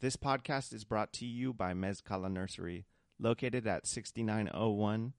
[0.00, 2.86] This podcast is brought to you by Mezcala Nursery,
[3.18, 5.12] located at 6901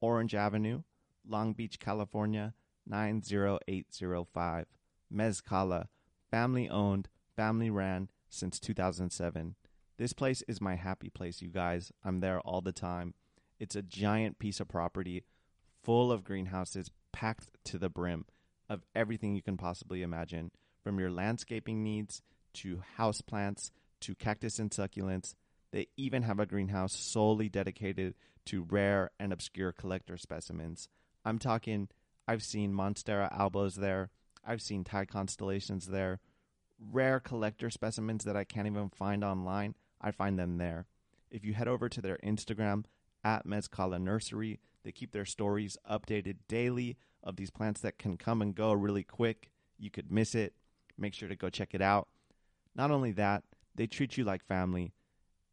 [0.00, 0.82] Orange Avenue,
[1.28, 2.54] Long Beach, California
[2.86, 4.66] 90805.
[5.12, 5.88] Mezcala,
[6.30, 9.56] family owned, family ran since 2007.
[9.96, 11.90] This place is my happy place, you guys.
[12.04, 13.14] I'm there all the time.
[13.58, 15.24] It's a giant piece of property
[15.82, 18.24] full of greenhouses packed to the brim
[18.68, 20.52] of everything you can possibly imagine,
[20.84, 25.34] from your landscaping needs to house plants to cactus and succulents.
[25.70, 28.14] They even have a greenhouse solely dedicated
[28.46, 30.88] to rare and obscure collector specimens.
[31.24, 31.88] I'm talking,
[32.26, 34.10] I've seen Monstera albos there,
[34.44, 36.20] I've seen Thai constellations there,
[36.80, 39.74] rare collector specimens that I can't even find online.
[40.00, 40.86] I find them there.
[41.30, 42.84] If you head over to their Instagram
[43.24, 48.40] at Mezcala Nursery, they keep their stories updated daily of these plants that can come
[48.40, 49.50] and go really quick.
[49.76, 50.54] You could miss it.
[50.96, 52.08] Make sure to go check it out.
[52.74, 53.42] Not only that,
[53.78, 54.92] they treat you like family.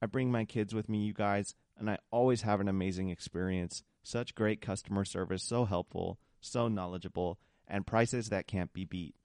[0.01, 3.83] I bring my kids with me, you guys, and I always have an amazing experience.
[4.03, 9.15] Such great customer service, so helpful, so knowledgeable, and prices that can't be beat.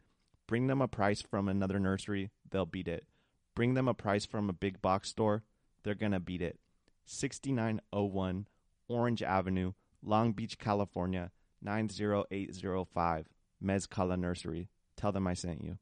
[0.47, 3.07] Bring them a price from another nursery, they'll beat it.
[3.55, 5.45] Bring them a price from a big box store,
[5.83, 6.61] they're going to beat it.
[7.07, 8.47] 6901
[8.87, 11.31] Orange Avenue, Long Beach, California
[11.63, 13.27] 90805.
[13.63, 14.69] Mezcala Nursery.
[14.97, 15.79] Tell them I sent you.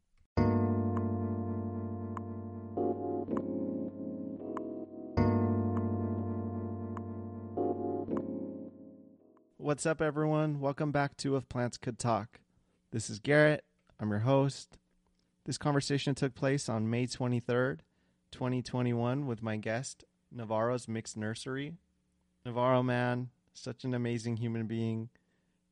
[9.69, 10.61] What's up, everyone?
[10.61, 12.41] Welcome back to If Plants Could Talk.
[12.91, 13.65] This is Garrett.
[14.01, 14.79] I'm your host.
[15.45, 17.81] This conversation took place on May 23rd,
[18.31, 21.75] 2021, with my guest, Navarro's Mixed Nursery.
[22.47, 25.11] Navarro, man, such an amazing human being.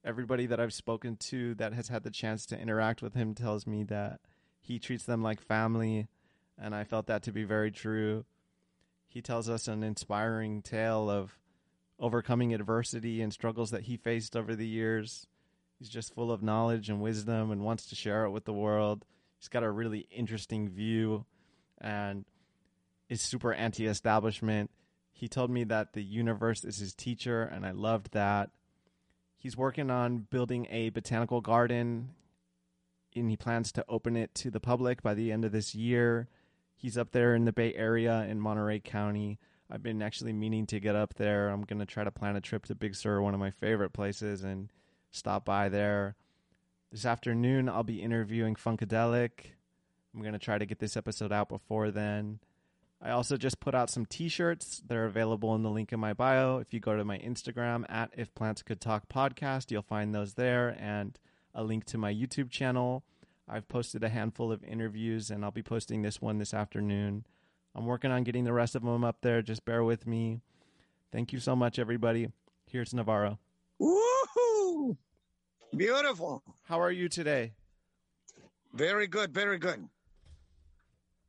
[0.04, 3.66] Everybody that I've spoken to that has had the chance to interact with him tells
[3.66, 4.20] me that
[4.60, 6.06] he treats them like family,
[6.58, 8.26] and I felt that to be very true.
[9.08, 11.38] He tells us an inspiring tale of
[11.98, 15.26] overcoming adversity and struggles that he faced over the years.
[15.78, 19.04] He's just full of knowledge and wisdom and wants to share it with the world.
[19.38, 21.24] He's got a really interesting view
[21.78, 22.24] and
[23.08, 24.70] is super anti establishment.
[25.12, 28.50] He told me that the universe is his teacher, and I loved that.
[29.38, 32.10] He's working on building a botanical garden,
[33.14, 36.28] and he plans to open it to the public by the end of this year.
[36.74, 39.38] He's up there in the Bay Area in Monterey County.
[39.70, 41.48] I've been actually meaning to get up there.
[41.48, 43.92] I'm going to try to plan a trip to Big Sur, one of my favorite
[43.92, 44.70] places, and
[45.10, 46.14] stop by there.
[46.92, 49.30] This afternoon, I'll be interviewing Funkadelic.
[50.14, 52.38] I'm going to try to get this episode out before then.
[53.02, 54.82] I also just put out some t-shirts.
[54.86, 56.58] They're available in the link in my bio.
[56.58, 60.34] If you go to my Instagram at If Plants Could Talk podcast, you'll find those
[60.34, 61.18] there and
[61.54, 63.04] a link to my YouTube channel.
[63.48, 67.26] I've posted a handful of interviews and I'll be posting this one this afternoon.
[67.76, 69.42] I'm working on getting the rest of them up there.
[69.42, 70.40] Just bear with me.
[71.12, 72.28] Thank you so much, everybody.
[72.64, 73.38] Here's Navarro.
[73.80, 74.96] Woohoo!
[75.76, 76.42] Beautiful.
[76.64, 77.52] How are you today?
[78.72, 79.34] Very good.
[79.34, 79.86] Very good.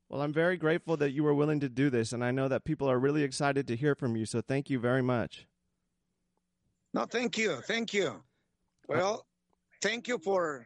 [0.07, 2.63] Well, I'm very grateful that you were willing to do this, and I know that
[2.63, 4.25] people are really excited to hear from you.
[4.25, 5.47] So thank you very much.
[6.93, 7.57] No, thank you.
[7.67, 8.23] Thank you.
[8.87, 9.25] Well,
[9.81, 10.65] thank you for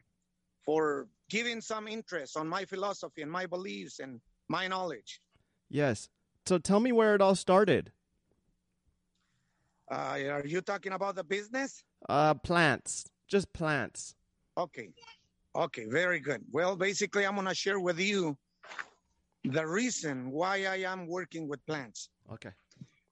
[0.64, 5.20] for giving some interest on my philosophy and my beliefs and my knowledge.
[5.72, 6.10] Yes.
[6.46, 7.92] So tell me where it all started.
[9.90, 11.84] Uh, are you talking about the business?
[12.08, 14.16] Uh, plants, just plants.
[14.58, 14.90] Okay.
[15.56, 16.42] Okay, very good.
[16.52, 18.38] Well, basically, I'm going to share with you
[19.44, 22.10] the reason why I am working with plants.
[22.32, 22.52] Okay.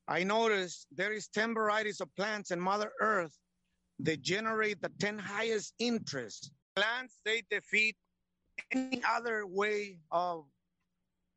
[0.07, 3.37] I noticed there is 10 varieties of plants in Mother Earth
[3.99, 6.51] that generate the 10 highest interest.
[6.75, 7.95] Plants, they defeat
[8.71, 10.45] any other way of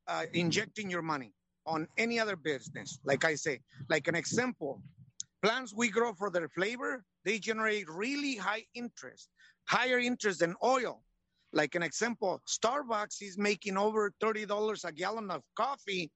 [0.08, 1.32] uh, injecting your money
[1.66, 2.98] on any other business.
[3.04, 4.82] Like I say, like an example,
[5.42, 9.28] plants we grow for their flavor, they generate really high interest,
[9.68, 11.02] higher interest than oil.
[11.52, 16.10] Like an example, Starbucks is making over $30 a gallon of coffee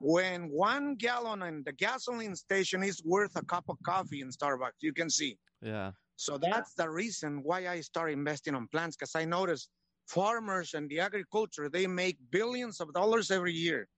[0.00, 4.80] when one gallon in the gasoline station is worth a cup of coffee in Starbucks.
[4.80, 5.38] You can see.
[5.62, 5.92] Yeah.
[6.16, 9.70] So that's the reason why I started investing on plants because I noticed
[10.10, 13.88] farmers and the agriculture, they make billions of dollars every year.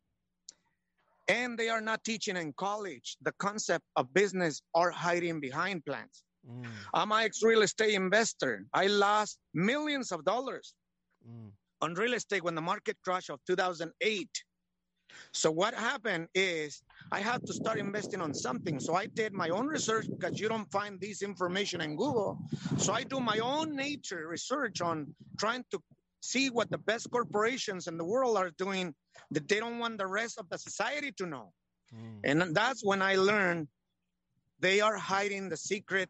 [1.28, 6.24] And they are not teaching in college the concept of business or hiding behind plants.
[6.48, 8.64] Mm, I'm an ex real estate investor.
[8.74, 10.74] I lost millions of dollars
[11.26, 11.50] mm,
[11.80, 14.28] on real estate when the market crash of 2008.
[15.32, 18.80] So what happened is I had to start investing on something.
[18.80, 22.38] So I did my own research because you don't find this information in Google.
[22.78, 25.78] So I do my own nature research on trying to
[26.22, 28.94] see what the best corporations in the world are doing
[29.32, 31.52] that they don't want the rest of the society to know.
[31.94, 32.20] Mm.
[32.24, 33.68] And that's when I learned
[34.60, 36.08] they are hiding the secret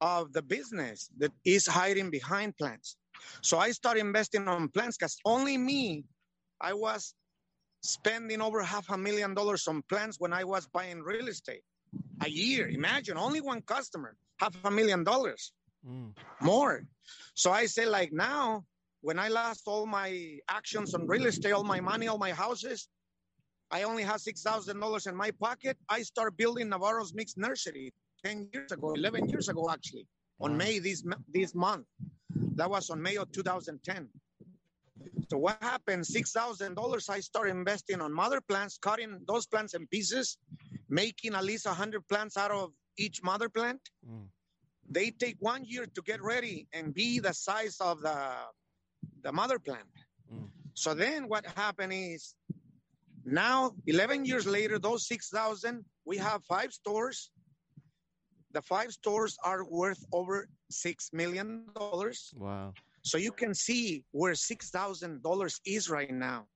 [0.00, 2.96] of the business that is hiding behind plants.
[3.42, 6.04] So I started investing on plants because only me,
[6.60, 7.14] I was
[7.80, 11.62] spending over half a million dollars on plants when I was buying real estate
[12.22, 12.68] a year.
[12.68, 15.52] Imagine only one customer, half a million dollars
[15.86, 16.14] Mm.
[16.40, 16.86] more.
[17.34, 18.64] So I say, like now,
[19.04, 22.88] when I lost all my actions on real estate, all my money, all my houses,
[23.70, 25.76] I only thousand dollars in my pocket.
[25.90, 27.92] I start building Navarro's Mixed Nursery
[28.24, 30.06] ten years ago, eleven years ago, actually,
[30.40, 31.84] on May this this month.
[32.56, 34.08] That was on May of 2010.
[35.30, 36.06] So what happened?
[36.06, 37.10] Six thousand dollars.
[37.10, 40.38] I start investing on mother plants, cutting those plants in pieces,
[40.88, 44.28] making at least hundred plants out of each mother plant Mm.
[44.96, 48.18] they take one year to get ready and be the size of the
[49.24, 49.88] the mother plant.
[50.32, 50.48] Mm.
[50.74, 52.34] So then what happened is
[53.24, 57.30] now 11 years later those 6000 we have five stores
[58.52, 62.72] the five stores are worth over 6 million dollars Wow.
[63.02, 66.46] so you can see where 6000 dollars is right now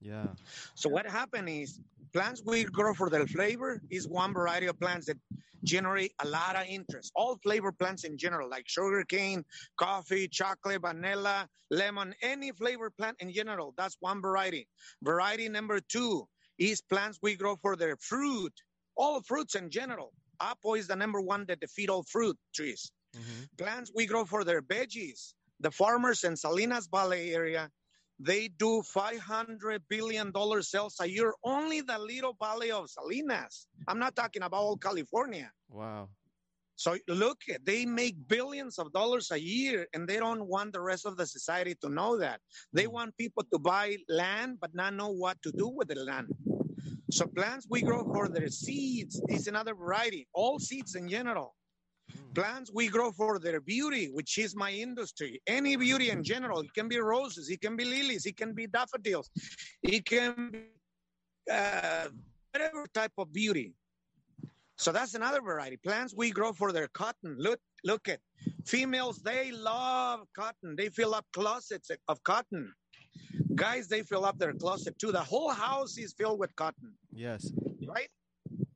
[0.00, 0.28] Yeah.
[0.74, 1.80] so what happened is
[2.12, 5.16] plants we grow for their flavor is one variety of plants that
[5.64, 7.12] generate a lot of interest.
[7.14, 9.44] All flavor plants in general, like sugar cane,
[9.76, 13.74] coffee, chocolate, vanilla, lemon, any flavor plant in general.
[13.76, 14.66] That's one variety.
[15.02, 16.26] Variety number two
[16.58, 18.52] is plants we grow for their fruit.
[18.96, 20.12] All fruits in general.
[20.40, 24.44] Apple is the number one that defeat all fruit trees hmm plants we grow for
[24.44, 25.34] their veggies.
[25.60, 27.70] The farmers in Salinas Valley area,
[28.24, 31.34] they do 500 billion dollar sales a year.
[31.44, 33.66] Only the little valley of Salinas.
[33.88, 35.50] I'm not talking about all California.
[35.68, 36.08] Wow.
[36.76, 41.06] So look, they make billions of dollars a year, and they don't want the rest
[41.06, 42.40] of the society to know that.
[42.72, 42.92] They Mm.
[42.92, 46.28] want people to buy land, but not know what to do with the land.
[47.10, 50.28] So plants we grow for their seeds is another variety.
[50.32, 51.54] All seeds in general.
[52.34, 55.40] Plants we grow for their beauty, which is my industry.
[55.46, 56.60] Any beauty in general.
[56.60, 59.30] It can be roses, it can be lilies, it can be daffodils,
[59.82, 60.60] it can be
[61.50, 62.08] uh,
[62.52, 63.74] whatever type of beauty.
[64.78, 65.76] So that's another variety.
[65.76, 67.36] Plants we grow for their cotton.
[67.38, 68.20] Look, look at
[68.66, 69.18] females.
[69.18, 70.74] They love cotton.
[70.76, 72.72] They fill up closets of cotton.
[73.54, 75.12] Guys, they fill up their closet too.
[75.12, 77.52] The whole house is filled with cotton Yes.
[77.86, 78.08] right?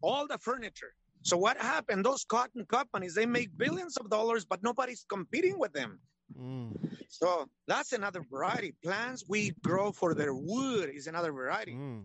[0.03, 0.95] All the furniture.
[1.27, 2.05] So what happened?
[2.05, 5.99] Those cotton companies, they make billions of dollars, but nobody's competing with them.
[6.41, 6.71] Mm.
[7.09, 8.75] So that's another variety.
[8.85, 11.73] Plants we grow for their wood is another variety.
[11.73, 12.05] Mm.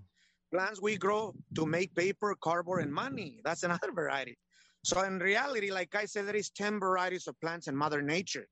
[0.52, 3.42] Plants we grow to make paper, cardboard, and money.
[3.46, 4.40] That's another variety.
[4.84, 8.48] So in reality, like I said, there is 10 varieties of plants in Mother Nature.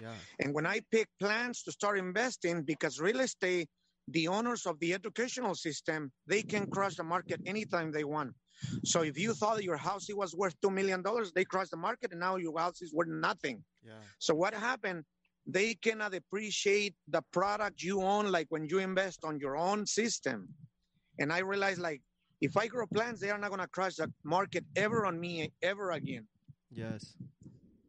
[0.00, 0.14] Yeah.
[0.38, 3.68] And when I pick plants to start investing, because real estate,
[4.06, 8.32] the owners of the educational system, they can crush the market anytime they want.
[8.84, 12.12] So if you thought your house was worth two million dollars, they crushed the market,
[12.12, 13.62] and now your house is worth nothing.
[13.84, 13.92] Yeah.
[14.18, 15.04] So what happened?
[15.46, 20.48] They cannot appreciate the product you own, like when you invest on your own system.
[21.18, 22.02] And I realized, like,
[22.40, 25.90] if I grow plants, they are not gonna crush the market ever on me ever
[25.90, 26.26] again.
[26.70, 27.16] Yes.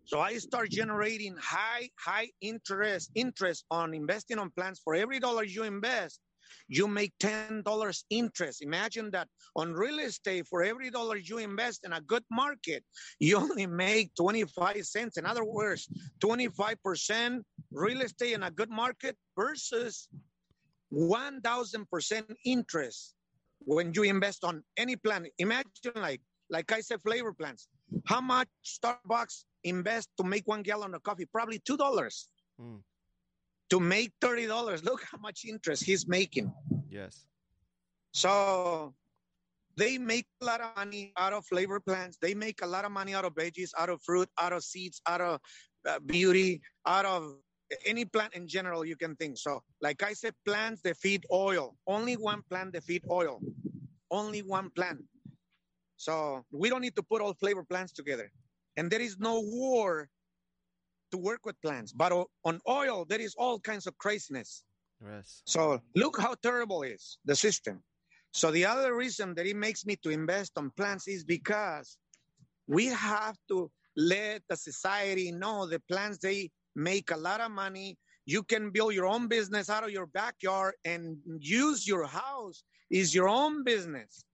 [0.05, 4.79] So I start generating high, high interest, interest on investing on plants.
[4.83, 6.19] For every dollar you invest,
[6.67, 8.61] you make ten dollars interest.
[8.61, 12.83] Imagine that on real estate, for every dollar you invest in a good market,
[13.19, 15.17] you only make 25 cents.
[15.17, 15.87] In other words,
[16.23, 20.07] 25% real estate in a good market versus
[20.93, 23.15] 1000% interest
[23.59, 25.27] when you invest on any plant.
[25.39, 27.67] Imagine like like I said, flavor plants.
[28.05, 31.25] How much Starbucks invest to make one gallon of coffee?
[31.25, 32.29] Probably two dollars.
[32.61, 32.81] Mm.
[33.71, 36.53] To make thirty dollars, look how much interest he's making.
[36.89, 37.25] Yes.
[38.11, 38.93] So
[39.75, 42.17] they make a lot of money out of flavor plants.
[42.21, 45.01] They make a lot of money out of veggies, out of fruit, out of seeds,
[45.07, 45.39] out of
[45.87, 47.35] uh, beauty, out of
[47.85, 49.37] any plant in general you can think.
[49.37, 51.75] So, like I said, plants they feed oil.
[51.87, 53.41] Only one plant they feed oil.
[54.11, 55.03] Only one plant.
[55.97, 58.31] So we don't need to put all flavor plants together.
[58.77, 60.09] And there is no war
[61.11, 61.91] to work with plants.
[61.91, 62.11] But
[62.43, 64.63] on oil, there is all kinds of craziness.
[65.05, 65.41] Yes.
[65.45, 67.83] So look how terrible is the system.
[68.31, 71.97] So the other reason that it makes me to invest on plants is because
[72.67, 77.97] we have to let the society know the plants they make a lot of money.
[78.25, 83.15] You can build your own business out of your backyard and use your house is
[83.15, 84.25] your own business.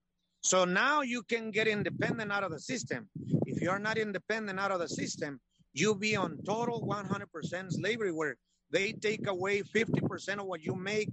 [0.42, 3.08] So now you can get independent out of the system.
[3.46, 5.40] If you're not independent out of the system,
[5.74, 8.36] you be on total 100% slavery where
[8.72, 11.10] they take away 50% of what you make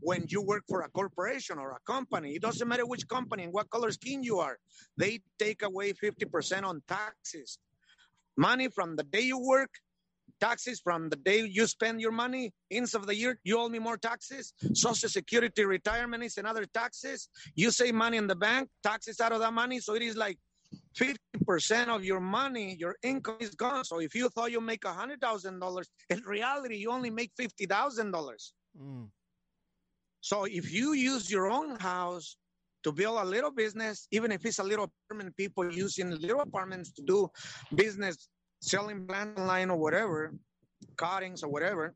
[0.00, 2.34] when you work for a corporation or a company.
[2.34, 4.58] It doesn't matter which company and what color skin you are.
[4.96, 7.58] They take away 50% on taxes.
[8.36, 9.70] Money from the day you work,
[10.40, 13.78] taxes from the day you spend your money, ends of the year, you owe me
[13.78, 14.52] more taxes.
[14.74, 17.28] Social security, retirement is another taxes.
[17.54, 19.80] You save money in the bank, taxes out of that money.
[19.80, 20.38] So it is like
[20.96, 23.84] 50% of your money, your income is gone.
[23.84, 28.52] So if you thought you make $100,000, in reality, you only make $50,000.
[28.80, 29.08] Mm.
[30.20, 32.36] So if you use your own house
[32.84, 36.92] to build a little business, even if it's a little apartment, people using little apartments
[36.92, 37.28] to do
[37.74, 38.28] business,
[38.60, 40.34] selling plant online or whatever,
[40.96, 41.94] cuttings or whatever.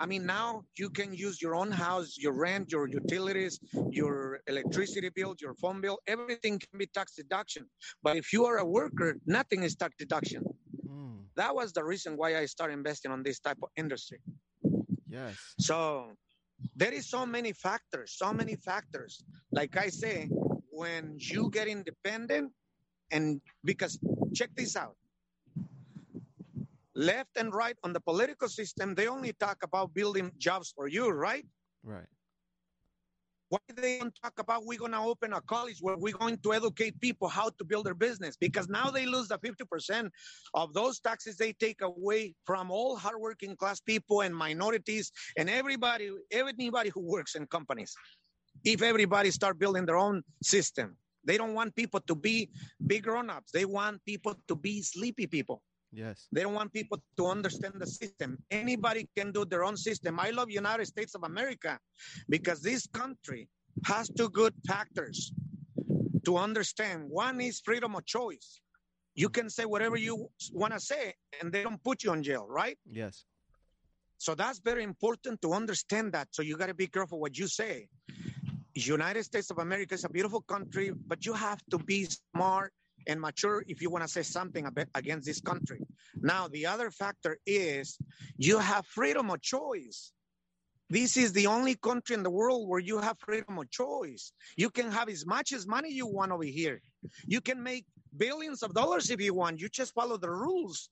[0.00, 5.10] I mean, now you can use your own house, your rent, your utilities, your electricity
[5.14, 7.66] bill, your phone bill, everything can be tax deduction.
[8.02, 10.42] But if you are a worker, nothing is tax deduction.
[10.88, 11.18] Mm.
[11.36, 14.20] That was the reason why I started investing on this type of industry.
[15.06, 15.36] Yes.
[15.58, 16.12] So
[16.74, 19.22] there is so many factors, so many factors.
[19.52, 20.30] Like I say,
[20.70, 22.52] when you get independent,
[23.12, 23.98] and because
[24.34, 24.96] check this out.
[27.00, 31.08] Left and right on the political system, they only talk about building jobs for you,
[31.08, 31.46] right?
[31.82, 32.10] Right.
[33.48, 37.00] Why they don't talk about we're gonna open a college where we're going to educate
[37.00, 38.36] people how to build their business?
[38.36, 40.10] Because now they lose the 50%
[40.52, 46.10] of those taxes they take away from all hardworking class people and minorities and everybody,
[46.30, 47.94] everybody who works in companies.
[48.62, 52.50] If everybody start building their own system, they don't want people to be
[52.86, 53.52] big grown-ups.
[53.52, 55.62] They want people to be sleepy people.
[55.92, 56.28] Yes.
[56.32, 58.38] They don't want people to understand the system.
[58.50, 60.20] Anybody can do their own system.
[60.20, 61.78] I love United States of America
[62.28, 63.48] because this country
[63.84, 65.32] has two good factors
[66.24, 67.08] to understand.
[67.08, 68.60] One is freedom of choice.
[69.14, 72.46] You can say whatever you want to say and they don't put you in jail,
[72.48, 72.78] right?
[72.86, 73.24] Yes.
[74.18, 76.28] So that's very important to understand that.
[76.30, 77.88] So you got to be careful what you say.
[78.74, 82.72] United States of America is a beautiful country, but you have to be smart
[83.06, 85.80] and mature if you want to say something against this country.
[86.16, 87.98] Now, the other factor is
[88.36, 90.12] you have freedom of choice.
[90.88, 94.32] This is the only country in the world where you have freedom of choice.
[94.56, 96.82] You can have as much as money you want over here.
[97.26, 99.60] You can make billions of dollars if you want.
[99.60, 100.90] You just follow the rules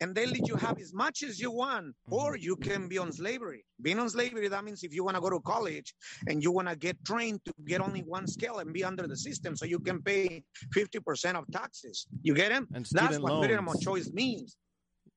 [0.00, 2.42] and they let you have as much as you want, or mm-hmm.
[2.42, 3.64] you can be on slavery.
[3.80, 5.94] Being on slavery, that means if you want to go to college
[6.28, 9.16] and you want to get trained to get only one skill and be under the
[9.16, 10.42] system so you can pay
[10.74, 12.06] 50% of taxes.
[12.22, 12.68] You get him?
[12.74, 14.56] And That's what freedom of choice means.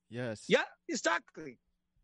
[0.10, 0.46] Yes.
[0.48, 1.58] Yeah, exactly.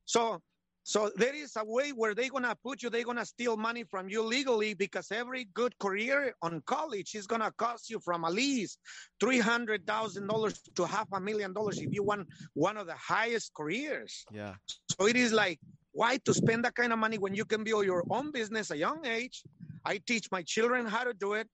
[0.06, 0.42] So
[0.88, 4.08] so there is a way where they're gonna put you, they're gonna steal money from
[4.08, 8.78] you legally because every good career on college is gonna cost you from at least
[9.20, 12.94] three hundred thousand dollars to half a million dollars if you want one of the
[12.94, 14.26] highest careers.
[14.32, 14.54] Yeah.
[14.92, 15.60] So it is like,
[15.92, 18.78] why to spend that kind of money when you can build your own business at
[18.78, 19.42] a young age?
[19.84, 21.48] I teach my children how to do it.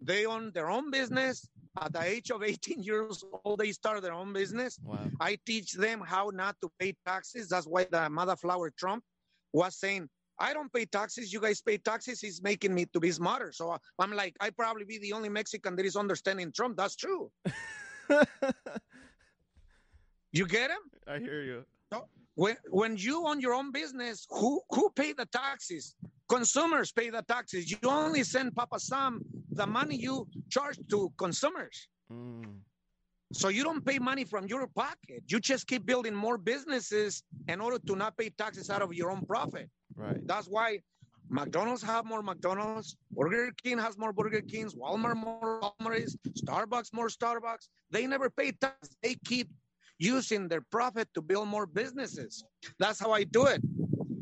[0.00, 1.48] They own their own business.
[1.80, 4.78] At the age of 18 years old, they start their own business.
[4.82, 4.98] Wow.
[5.20, 7.48] I teach them how not to pay taxes.
[7.48, 9.04] That's why the mother flower Trump
[9.52, 10.08] was saying,
[10.40, 11.32] I don't pay taxes.
[11.32, 12.20] You guys pay taxes.
[12.20, 13.52] He's making me to be smarter.
[13.52, 16.76] So uh, I'm like, I probably be the only Mexican that is understanding Trump.
[16.76, 17.30] That's true.
[20.32, 20.78] You get him?
[21.06, 21.64] I hear you.
[22.38, 25.96] When when you own your own business, who who pay the taxes?
[26.28, 27.68] Consumers pay the taxes.
[27.68, 31.88] You only send Papa Sam the money you charge to consumers.
[32.12, 32.60] Mm.
[33.32, 35.24] So you don't pay money from your pocket.
[35.26, 39.10] You just keep building more businesses in order to not pay taxes out of your
[39.10, 39.68] own profit.
[39.96, 40.24] Right.
[40.24, 40.68] That's why
[41.28, 47.08] McDonald's have more McDonald's, Burger King has more Burger Kings, Walmart more Walmarts, Starbucks more
[47.08, 47.64] Starbucks.
[47.90, 48.96] They never pay tax.
[49.02, 49.50] They keep
[49.98, 52.44] using their profit to build more businesses.
[52.78, 53.60] That's how I do it.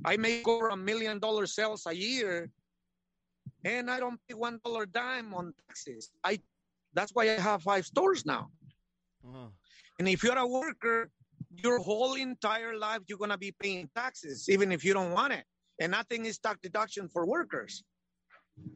[0.05, 2.51] I make over a million dollar sales a year
[3.65, 6.11] and I don't pay one dollar dime on taxes.
[6.25, 6.39] I
[6.95, 8.49] that's why I have five stores now.
[9.27, 9.51] Oh,
[9.99, 11.11] And if you're a worker,
[11.51, 15.45] your whole entire life you're gonna be paying taxes, even if you don't want it.
[15.81, 17.85] And nothing is tax deduction for workers.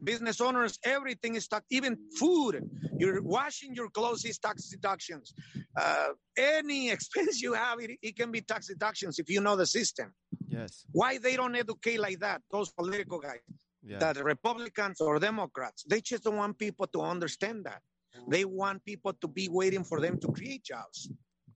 [0.03, 2.63] Business owners, everything is tax, even food.
[2.97, 5.33] You're washing your clothes is tax deductions.
[5.75, 9.65] Uh, any expense you have, it, it can be tax deductions if you know the
[9.65, 10.13] system.
[10.47, 10.85] yes.
[10.91, 12.41] Why they don't educate like that?
[12.51, 13.39] Those political guys
[13.83, 13.99] Yeah.
[13.99, 17.81] that Republicans or Democrats, they just don't want people to understand that.
[18.27, 21.09] They want people to be waiting for them to create jobs.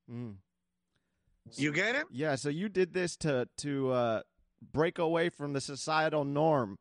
[0.10, 0.36] Mm.
[1.58, 2.06] You get it?
[2.12, 2.36] Yeah.
[2.36, 4.22] So you did this to to uh,
[4.74, 6.78] break away from the societal norm.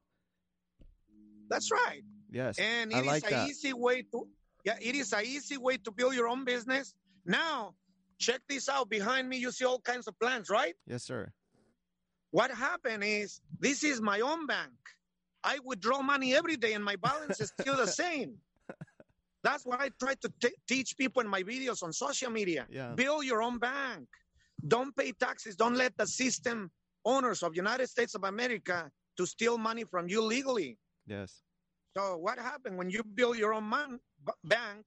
[1.49, 2.03] That's right.
[2.31, 2.59] Yes.
[2.59, 3.49] And I it is like a that.
[3.49, 4.29] easy way to
[4.65, 6.95] yeah, it is a easy way to build your own business.
[7.27, 7.75] Now,
[8.19, 8.89] check this out.
[8.89, 10.75] Behind me, you see all kinds of plants, right?
[10.87, 11.33] Yes, sir.
[12.31, 14.73] what happened is this is my own bank.
[15.45, 18.39] I withdraw money every day and my balance is still the same.
[19.43, 22.67] That's what I try to t- teach people in my videos on social media.
[22.71, 22.95] Yeah.
[22.95, 24.09] Build your own bank.
[24.67, 25.55] Don't pay taxes.
[25.55, 26.71] Don't let the system
[27.05, 30.79] owners of United States of America to steal money from you legally.
[31.07, 31.43] Yes.
[31.97, 34.85] So what happened when you build your own man, b- bank?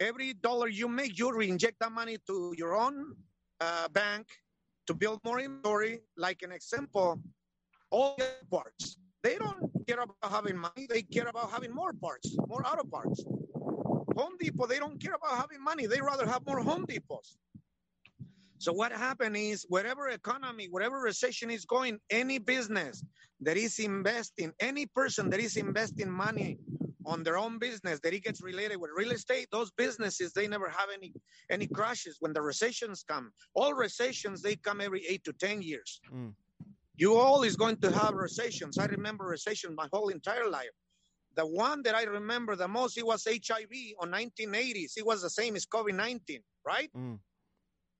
[0.00, 3.14] Every dollar you make, you reinject that money to your own
[3.60, 4.26] uh, bank
[4.86, 6.00] to build more inventory.
[6.16, 7.20] Like an example,
[7.90, 8.96] all the parts.
[9.22, 10.86] They don't care about having money.
[10.88, 13.24] They care about having more parts, more auto parts.
[14.16, 15.86] Home Depot, they don't care about having money.
[15.86, 17.38] They rather have more Home Depots.
[18.62, 23.02] So what happened is whatever economy, whatever recession is going, any business
[23.40, 26.58] that is investing, any person that is investing money
[27.04, 30.68] on their own business that it gets related with real estate, those businesses they never
[30.68, 31.12] have any
[31.50, 33.32] any crashes when the recessions come.
[33.54, 36.00] All recessions they come every eight to ten years.
[36.14, 36.32] Mm.
[36.94, 38.78] You is going to have recessions.
[38.78, 40.70] I remember recession my whole entire life.
[41.34, 44.92] The one that I remember the most it was HIV on 1980s.
[44.96, 46.90] It was the same as COVID-19, right?
[46.96, 47.18] Mm.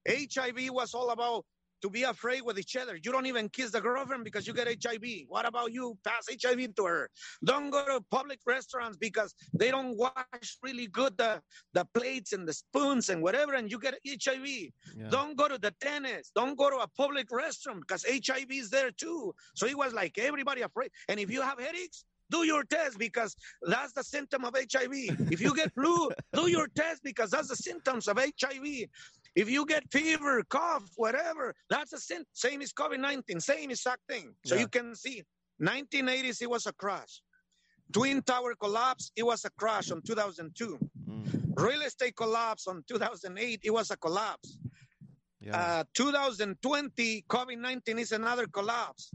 [0.09, 1.44] HIV was all about
[1.82, 2.97] to be afraid with each other.
[2.97, 5.02] You don't even kiss the girlfriend because you get HIV.
[5.28, 5.99] What about you?
[6.04, 7.11] Pass HIV to her.
[7.44, 11.42] Don't go to public restaurants because they don't wash really good the,
[11.75, 14.47] the plates and the spoons and whatever, and you get HIV.
[14.47, 14.71] Yeah.
[15.11, 16.30] Don't go to the tennis.
[16.35, 19.35] Don't go to a public restroom because HIV is there too.
[19.54, 20.90] So it was like everybody afraid.
[21.09, 24.92] And if you have headaches, do your test because that's the symptom of HIV.
[25.30, 28.88] If you get flu, do your test because that's the symptoms of HIV.
[29.35, 34.03] If you get fever, cough, whatever, that's the same, same as COVID 19, same exact
[34.09, 34.35] thing.
[34.45, 34.62] So Yeah.
[34.62, 35.25] you can see
[35.61, 37.23] 1980s, it was a crash.
[37.93, 40.79] Twin Tower collapse, it was a crash on 2002.
[41.09, 41.53] Mm.
[41.57, 44.59] Real estate collapse on 2008, it was a collapse.
[45.41, 45.81] Yeah.
[45.81, 49.11] Uh, 2020, COVID 19 is another collapse.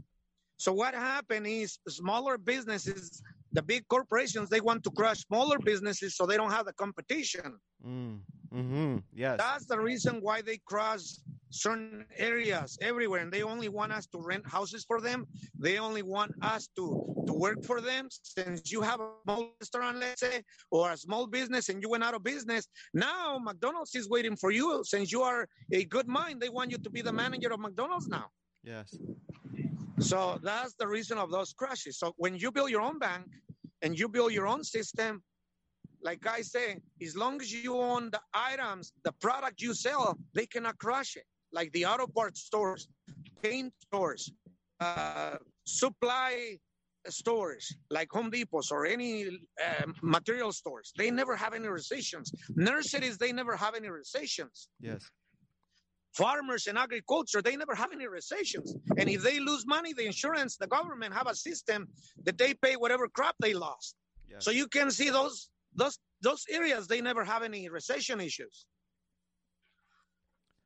[0.56, 3.22] So, what happened is smaller businesses,
[3.58, 7.48] the big corporations, they want to crush smaller businesses so they don't have the competition.
[7.84, 8.16] mm.
[8.58, 8.96] Mm-hmm.
[9.22, 9.36] Yes.
[9.44, 11.04] That's the reason why they crush
[11.50, 15.26] certain areas everywhere, and they only want us to rent houses for them.
[15.64, 16.84] They only want us to
[17.28, 18.02] to work for them.
[18.36, 20.36] Since you have a small restaurant, let's say,
[20.76, 22.62] or a small business, and you went out of business,
[23.08, 24.66] now McDonald's is waiting for you.
[24.92, 25.40] Since you are
[25.80, 28.26] a good mind, they want you to be the manager of McDonald's now.
[28.72, 28.88] yes.
[30.00, 30.18] So
[30.48, 31.94] that's the reason of those crashes.
[31.98, 33.24] So when you build your own bank
[33.82, 35.22] and you build your own system,
[36.02, 40.46] like I say, as long as you own the items, the product you sell, they
[40.46, 41.24] cannot crush it.
[41.52, 42.88] Like the auto parts stores,
[43.42, 44.30] paint stores,
[44.80, 46.58] uh, supply
[47.08, 52.32] stores like Home Depots or any uh, material stores, they never have any recessions.
[52.54, 55.10] Nurseries, they never have any recessions Yes.
[56.18, 58.68] Farmers and agriculture they never have any recessions.
[58.98, 61.80] And if they lose money the insurance the government have a system
[62.24, 63.94] that they pay whatever crop they lost.
[64.30, 64.44] Yes.
[64.44, 65.36] so you can see those
[65.80, 68.56] those those areas they never have any recession issues.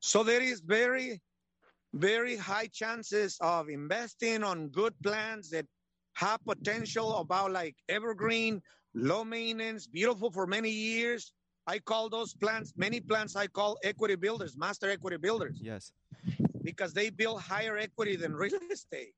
[0.01, 1.09] So there is very
[2.11, 5.67] very high chances of investing on good plants that
[6.15, 8.55] have potential about like evergreen
[8.95, 11.33] low maintenance beautiful for many years
[11.67, 15.93] i call those plants many plants i call equity builders master equity builders yes.
[16.63, 19.15] because they build higher equity than real estate.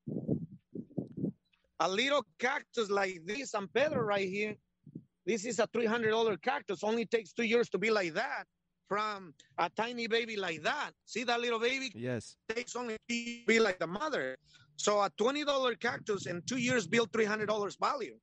[1.81, 4.55] A little cactus like this San Pedro right here,
[5.25, 6.83] this is a $300 cactus.
[6.83, 8.45] Only takes two years to be like that
[8.87, 10.91] from a tiny baby like that.
[11.05, 11.91] See that little baby?
[11.93, 12.37] Yes.
[12.47, 14.37] takes only to be like the mother.
[14.77, 18.15] So a $20 cactus in two years build $300 value.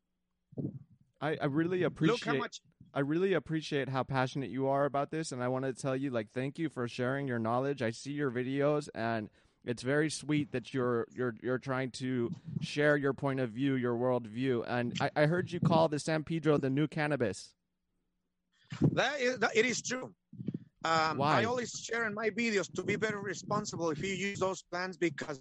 [1.21, 2.15] I, I really appreciate.
[2.15, 2.61] Look how much
[2.95, 6.11] I really appreciate how passionate you are about this, and I want to tell you,
[6.11, 7.81] like, thank you for sharing your knowledge.
[7.81, 9.31] I see your videos, and
[9.65, 13.95] it's very sweet that you're you're you're trying to share your point of view, your
[13.95, 14.65] worldview.
[14.67, 17.55] And I, I heard you call the San Pedro the new cannabis.
[18.93, 20.13] That is, that, it is true.
[20.85, 21.41] Um, Why?
[21.41, 24.97] I always share in my videos to be very responsible if you use those plants
[24.97, 25.41] because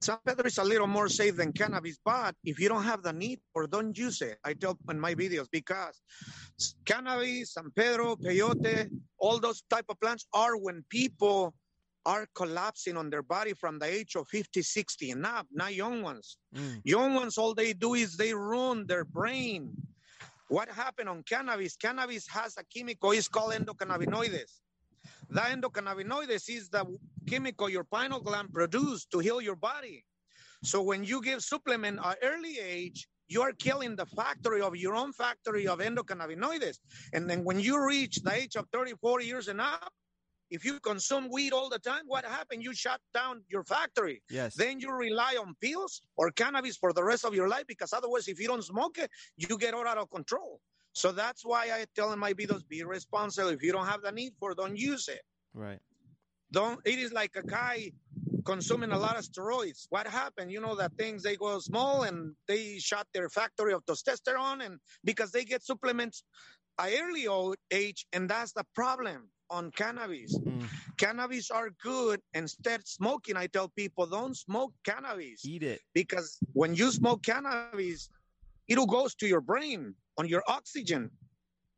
[0.00, 1.98] San Pedro is a little more safe than cannabis.
[2.04, 5.14] But if you don't have the need or don't use it, I tell in my
[5.14, 6.00] videos because
[6.84, 11.54] cannabis, San Pedro, peyote, all those type of plants are when people
[12.04, 16.02] are collapsing on their body from the age of 50, 60 and up, not young
[16.02, 16.36] ones.
[16.54, 19.70] Mm, Young ones, all they do is they ruin their brain.
[20.48, 21.76] What happened on cannabis?
[21.76, 24.61] Cannabis has a chemical, it's called endocannabinoids.
[25.32, 26.84] The endocannabinoids is the
[27.26, 30.04] chemical your pineal gland produce to heal your body.
[30.62, 34.94] So when you give supplement at early age, you are killing the factory of your
[34.94, 36.78] own factory of endocannabinoids.
[37.14, 39.90] And then when you reach the age of 34 years and up,
[40.52, 42.62] If you consume weed all the time, what happened?
[42.62, 44.22] You shut down your factory.
[44.28, 44.54] Yes.
[44.54, 48.28] Then you rely on pills or cannabis for the rest of your life because otherwise,
[48.28, 50.60] if you don't smoke it, you get all out of control.
[50.94, 53.48] So that's why I tell my videos be responsible.
[53.48, 55.22] If you don't have the need for, don't use it.
[55.54, 55.80] right.
[56.52, 56.80] Don't.
[56.84, 57.92] It is like a guy
[58.44, 59.86] consuming a lot of steroids.
[59.88, 60.52] What happened?
[60.52, 64.78] You know that things they go small and they shut their factory of testosterone, and
[65.02, 66.24] because they get supplements
[66.78, 70.38] at early old age, and that's the problem on cannabis.
[70.40, 70.66] Mm.
[70.98, 72.20] Cannabis are good.
[72.34, 73.36] Instead, smoking.
[73.38, 75.80] I tell people don't smoke cannabis Eat it.
[75.94, 78.10] because when you smoke cannabis,
[78.68, 81.10] it'll goes to your brain on your oxygen.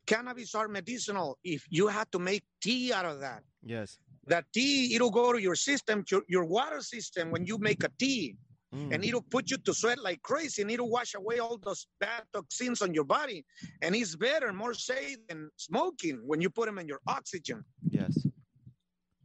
[0.07, 1.39] Cannabis are medicinal.
[1.45, 3.99] If you had to make tea out of that, Yes.
[4.27, 7.89] that tea it'll go to your system, to your water system when you make a
[7.99, 8.37] tea,
[8.75, 8.93] Mm.
[8.93, 12.25] and it'll put you to sweat like crazy, and it'll wash away all those bad
[12.33, 13.45] toxins on your body,
[13.83, 17.65] and it's better, more safe than smoking when you put them in your oxygen.
[17.89, 18.27] yes.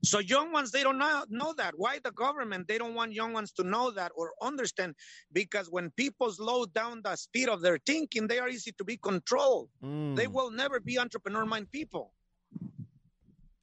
[0.03, 1.73] So young ones, they don't know, know that.
[1.75, 2.67] Why the government?
[2.67, 4.95] They don't want young ones to know that or understand
[5.33, 8.97] because when people slow down the speed of their thinking, they are easy to be
[8.97, 9.69] controlled.
[9.83, 10.15] Mm.
[10.15, 12.13] They will never be entrepreneur mind people.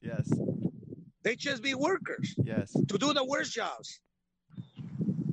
[0.01, 0.31] Yes.
[1.23, 2.71] They just be workers Yes.
[2.71, 3.99] to do the worst jobs.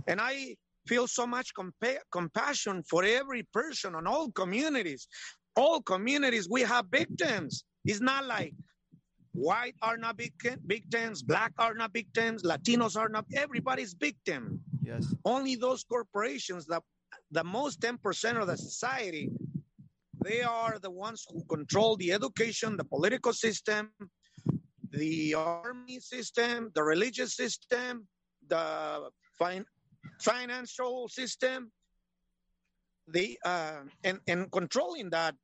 [0.07, 5.07] And I feel so much compa- compassion for every person on all communities.
[5.57, 7.65] All communities, we have victims.
[7.85, 8.55] It's not like
[9.35, 13.27] white are not vic- victims, black are not victims, Latinos are not.
[13.35, 14.61] Everybody's victim.
[14.83, 15.15] Yes.
[15.25, 16.83] Only those corporations that
[17.31, 19.31] the most 10% of the society,
[20.23, 23.91] they are the ones who control the education, the political system,
[24.91, 28.07] the army system, the religious system,
[28.49, 29.67] the fin-
[30.21, 31.73] financial system,
[33.09, 35.35] the uh, and and controlling that.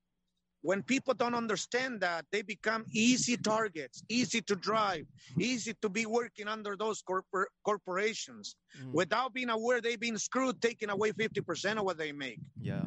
[0.62, 5.06] When people don't understand that, they become easy targets, easy to drive,
[5.38, 8.56] easy to be working under those corpor- corporations.
[8.78, 8.92] Mm.
[8.92, 12.40] Without being aware, they've been screwed, taking away 50% of what they make.
[12.60, 12.84] Yeah.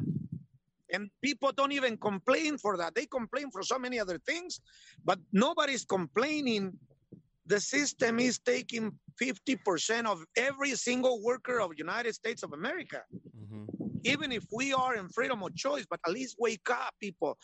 [0.92, 2.94] And people don't even complain for that.
[2.94, 4.60] They complain for so many other things,
[5.04, 6.78] but nobody's complaining.
[7.46, 13.02] The system is taking 50% of every single worker of United States of America.
[13.48, 13.64] hmm
[14.04, 17.36] Even if we are in freedom of choice, but at least wake up, people.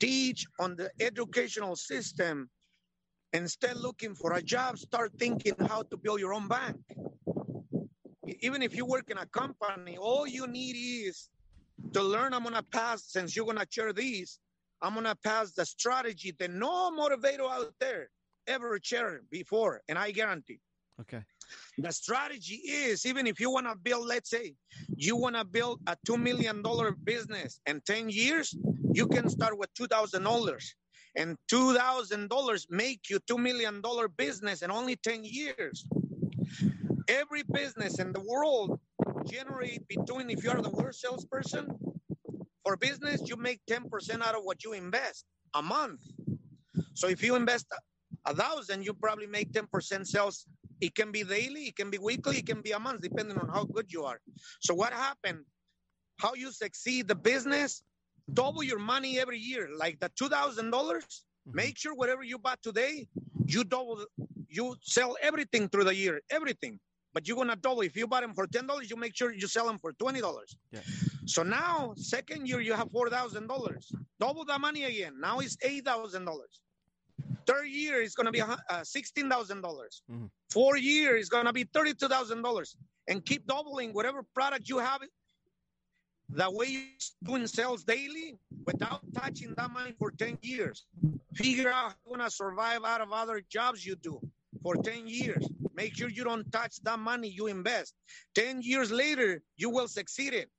[0.00, 2.50] Teach on the educational system.
[3.32, 6.76] Instead looking for a job, start thinking how to build your own bank.
[8.40, 11.30] Even if you work in a company, all you need is
[11.92, 14.38] to learn I'm gonna pass, since you're gonna share these,
[14.82, 18.08] I'm gonna pass the strategy that no motivator out there
[18.46, 20.60] ever shared before, and I guarantee.
[21.00, 21.22] Okay.
[21.78, 24.54] The strategy is even if you want to build, let's say,
[24.96, 26.62] you want to build a $2 million
[27.04, 28.54] business in 10 years,
[28.92, 30.64] you can start with $2,000.
[31.16, 33.82] And $2,000 make you $2 million
[34.16, 35.86] business in only 10 years.
[37.08, 38.80] Every business in the world
[39.26, 41.66] generate between, if you're the worst salesperson
[42.64, 46.00] for business, you make 10% out of what you invest a month.
[46.94, 47.66] So if you invest
[48.26, 50.46] a, thousand, you probably make 10% sales
[50.82, 53.48] it can be daily, it can be weekly, it can be a month, depending on
[53.48, 54.20] how good you are.
[54.60, 55.44] So what happened?
[56.18, 57.82] How you succeed the business,
[58.42, 59.68] double your money every year.
[59.84, 61.06] Like the two thousand dollars,
[61.48, 61.54] Mhm.
[61.62, 63.08] make sure whatever you bought today,
[63.54, 64.04] you double
[64.58, 66.78] you sell everything through the year, everything.
[67.14, 67.82] But you're gonna double.
[67.82, 70.20] If you bought them for ten dollars, you make sure you sell them for twenty
[70.20, 70.56] dollars.
[70.72, 70.80] Yeah.
[71.26, 73.92] So now, second year, you have four thousand dollars.
[74.18, 75.14] Double the money again.
[75.20, 76.61] Now it's eight thousand dollars.
[77.46, 80.02] Third year is gonna be a hu- uh, sixteen thousand dollars.
[80.10, 80.30] Mhm.
[80.50, 82.76] Four year is gonna be thirty-two thousand dollars,
[83.08, 85.02] and keep doubling whatever product you have.
[86.28, 86.84] The way you're
[87.24, 90.86] doing sales daily without touching that money for ten years.
[91.34, 94.20] Figure out how you're gonna survive out of other jobs you do
[94.62, 95.44] for 10 years.
[95.74, 97.94] Make sure you don't touch that money you invest.
[98.34, 100.50] 10 years later, you will succeed it.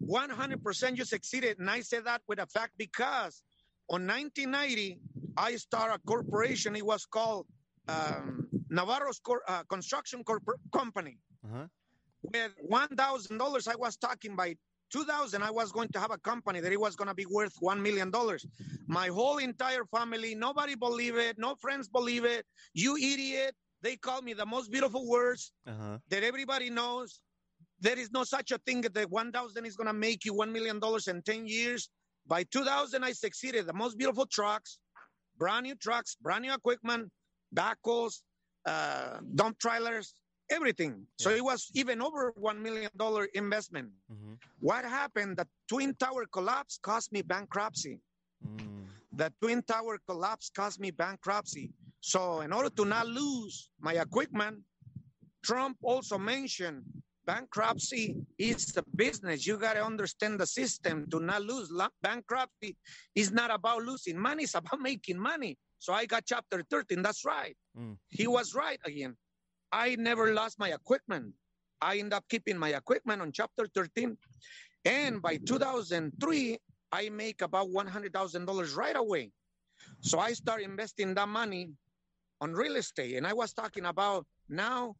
[0.00, 1.58] 100% you succeeded.
[1.58, 3.42] And I say that with a fact because
[3.88, 4.98] on 1990,
[5.36, 6.76] I started a corporation.
[6.76, 7.46] It was called
[7.88, 11.18] um, Navarro's Cor- uh, Construction Corp- Company.
[11.44, 11.66] Uh-huh.
[12.22, 14.56] With $1,000, I was talking by
[14.90, 17.52] 2000 I was going to have a company that it was going to be worth
[17.60, 18.46] 1 million dollars.
[18.86, 22.46] My whole entire family, nobody believe it, no friends believe it.
[22.74, 23.54] You idiot.
[23.82, 25.98] They call me the most beautiful words Uh-huh.
[26.10, 27.20] that everybody knows.
[27.80, 30.78] There is no such a thing that 1000 is going to make you 1 million
[30.78, 31.90] dollars in 10 years.
[32.26, 33.66] By 2000 I succeeded.
[33.66, 34.78] The most beautiful trucks,
[35.38, 37.10] brand new trucks, brand new equipment,
[37.54, 38.22] backhoes,
[38.66, 40.14] uh, dump trailers,
[40.50, 41.06] everything.
[41.18, 41.36] So Yeah.
[41.36, 43.92] it was even over 1 million dollar investment.
[44.10, 44.38] Mhm.
[44.60, 45.36] What happened?
[45.36, 48.00] The Twin Tower collapse cost me bankruptcy.
[48.44, 48.86] Mm.
[49.12, 51.72] The Twin Tower collapse cost me bankruptcy.
[52.00, 54.64] So, in order to not lose my equipment,
[55.42, 56.84] Trump also mentioned
[57.26, 59.46] bankruptcy is a business.
[59.46, 61.72] You got to understand the system to not lose.
[62.02, 62.76] Bankruptcy
[63.14, 65.56] is not about losing money, it's about making money.
[65.78, 67.02] So I got chapter 13.
[67.02, 67.56] That's right.
[67.78, 67.96] Mm.
[68.08, 69.16] He was right again.
[69.72, 71.34] I never lost my equipment.
[71.80, 74.16] I end up keeping my equipment on chapter 13.
[74.84, 76.58] And by 2003,
[76.92, 79.30] I make about $100,000 right away.
[80.00, 81.70] So I start investing that money
[82.40, 83.16] on real estate.
[83.16, 84.94] And I was talking about now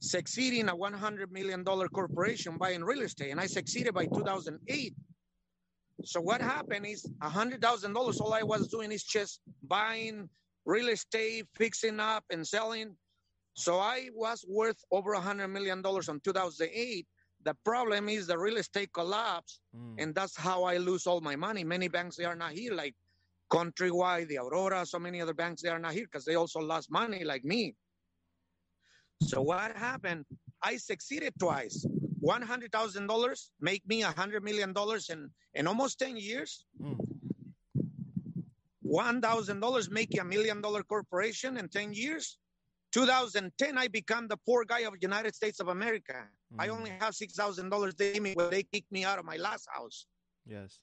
[0.00, 3.30] succeeding a $100 million corporation buying real estate.
[3.30, 4.94] And I succeeded by 2008.
[6.04, 10.28] So what happened is $100,000, all I was doing is just buying
[10.66, 12.96] real estate, fixing up and selling.
[13.54, 17.06] So I was worth over $100 million in 2008.
[17.44, 19.94] The problem is the real estate collapsed, mm.
[19.98, 21.62] and that's how I lose all my money.
[21.62, 22.94] Many banks, they are not here, like
[23.52, 26.90] Countrywide, the Aurora, so many other banks, they are not here because they also lost
[26.90, 27.74] money like me.
[29.22, 30.24] So what happened?
[30.62, 31.86] I succeeded twice.
[32.22, 34.74] $100,000 make me a $100 million
[35.10, 36.64] in, in almost 10 years.
[36.82, 36.98] Mm.
[38.86, 42.38] $1,000 make you a million dollar corporation in 10 years.
[42.92, 46.14] 2010, I become the poor guy of United States of America.
[46.54, 46.62] Mm.
[46.62, 50.06] I only have $6,000 they me when they kicked me out of my last house.
[50.46, 50.78] Yes.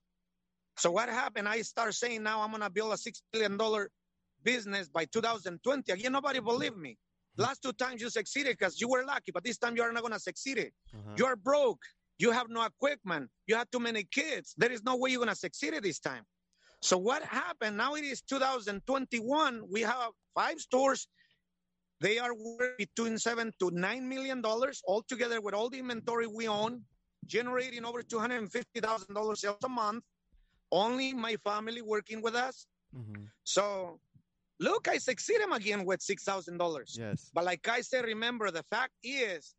[0.77, 1.47] So what happened?
[1.47, 3.57] I start saying now I'm going to build a $6 billion
[4.43, 5.91] business by 2020.
[5.91, 6.97] Again, nobody believed me.
[7.37, 10.01] Last two times you succeeded because you were lucky, but this time you are not
[10.01, 10.59] going to succeed.
[10.59, 11.15] Uh-huh.
[11.17, 11.81] You are broke.
[12.19, 13.29] You have no equipment.
[13.47, 14.53] You have too many kids.
[14.57, 16.23] There is no way you're going to succeed it this time.
[16.81, 17.77] So what happened?
[17.77, 19.63] Now it is 2021.
[19.71, 21.07] We have five stores.
[21.99, 26.47] They are worth between seven to nine million dollars altogether with all the inventory we
[26.47, 26.81] own,
[27.27, 30.03] generating over two hundred and fifty thousand dollars sales a month.
[30.71, 32.65] Only my family working with us.
[32.97, 33.25] Mm-hmm.
[33.43, 33.99] So
[34.61, 36.95] Look, I succeed him again with six thousand dollars.
[36.97, 37.31] Yes.
[37.33, 39.55] But like I said, remember the fact is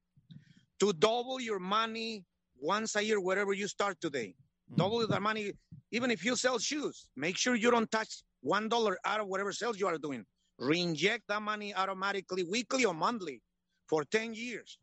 [0.78, 2.24] to double your money
[2.60, 4.36] once a year, wherever you start today.
[4.72, 4.76] Mm.
[4.76, 5.52] Double the money,
[5.90, 7.08] even if you sell shoes.
[7.16, 10.24] Make sure you don't touch one dollar out of whatever sales you are doing.
[10.60, 13.42] Reinject that money automatically, weekly or monthly,
[13.88, 14.78] for ten years.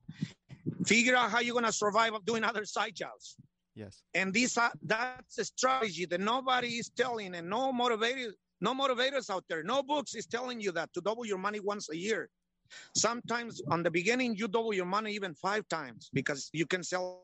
[0.86, 3.38] Figure out how you're gonna survive of doing other side jobs.
[3.76, 4.04] Yes.
[4.14, 9.30] And this uh, that's a strategy that nobody is telling and no motivated no motivators
[9.30, 9.64] out there.
[9.64, 12.30] No books is telling you that to double your money once a year.
[12.96, 17.24] Sometimes on the beginning, you double your money even five times because you can sell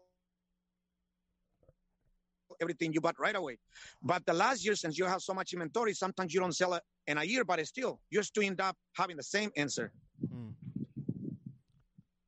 [2.62, 3.58] everything you bought right away.
[4.01, 6.84] But the last year, since you have so much inventory, sometimes you don't sell it
[7.08, 9.91] in a year, but still, you still end up having the same answer.
[10.34, 10.53] Mm.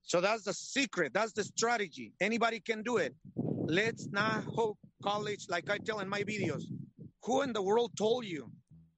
[0.04, 1.14] So that's the secret.
[1.14, 2.14] That's the strategy.
[2.22, 3.16] Anybody can do it.
[3.68, 6.64] Let's not hope college, like I tell in my videos.
[7.24, 8.50] Who in the world told you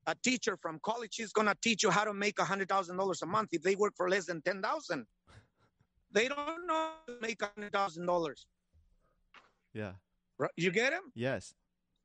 [0.05, 3.49] a teacher from college is going to teach you how to make $100,000 a month
[3.51, 5.05] if they work for less than 10000
[6.11, 8.33] They don't know to make $100,000.
[9.73, 9.93] Yeah.
[10.55, 11.01] You get him?
[11.15, 11.53] Yes.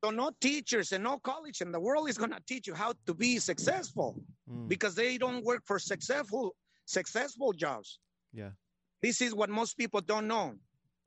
[0.03, 2.95] So no teachers and no college in the world is going to teach you how
[3.07, 4.17] to be successful
[4.51, 4.69] mm.
[4.69, 6.55] because they don't work for successful
[6.87, 7.99] successful jobs.
[8.33, 8.51] Yeah.
[9.03, 10.55] This is what most people don't know.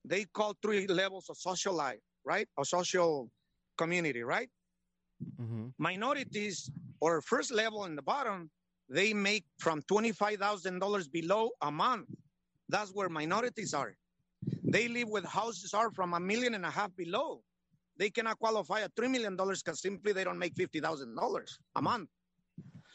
[0.07, 2.47] They call three levels of social life, right?
[2.59, 3.29] A social
[3.77, 4.49] community, right?
[5.41, 5.67] Mm-hmm.
[5.77, 6.69] Minorities
[7.01, 8.49] or first level in the bottom,
[8.89, 12.07] they make from $25,000 below a month.
[12.69, 13.95] That's where minorities are.
[14.63, 17.41] They live with houses are from a million and a half below.
[17.97, 22.09] They cannot qualify at $3 million because simply they don't make $50,000 a month.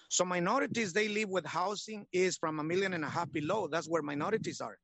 [0.09, 3.67] So minorities, they live with housing is from a million and a half below.
[3.67, 4.79] That's where minorities are.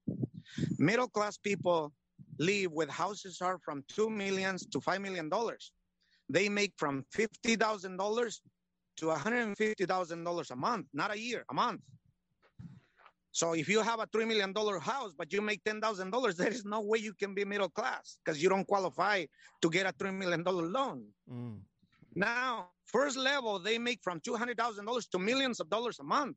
[0.78, 1.92] Middle class people
[2.38, 5.72] live with houses are from two millions to five million dollars
[6.29, 8.40] they make from $50,000
[8.98, 11.81] to $150,000 a month, not a year, a month.
[13.31, 16.81] So if you have a $3 million house, but you make $10,000, there is no
[16.81, 19.24] way you can be middle class because you don't qualify
[19.62, 21.05] to get a $3 million loan.
[21.31, 21.61] Mm.
[22.14, 26.37] Now, first level, they make from $200,000 to millions of dollars a month.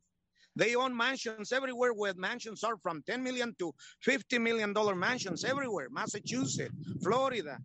[0.54, 5.44] They own mansions everywhere where mansions are from 10 million to 50 million dollar mansions
[5.44, 5.88] everywhere.
[5.90, 7.58] Massachusetts, Florida,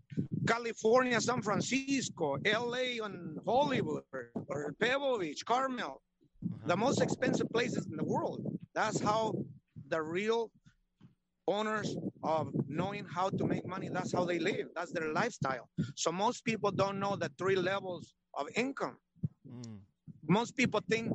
[0.48, 4.04] California, San Francisco, LA, and Hollywood,
[4.48, 6.02] or Pebble Beach, Carmel,
[6.66, 6.76] the uh-huh.
[6.78, 8.42] most expensive places in the world.
[8.74, 9.34] That's how
[9.90, 10.52] the real
[11.48, 14.68] owners of knowing how to make money, that's how they live.
[14.76, 15.70] That's their lifestyle.
[15.96, 18.98] So most people don't know the three levels of income.
[19.50, 19.80] Mm.
[20.28, 21.14] Most people think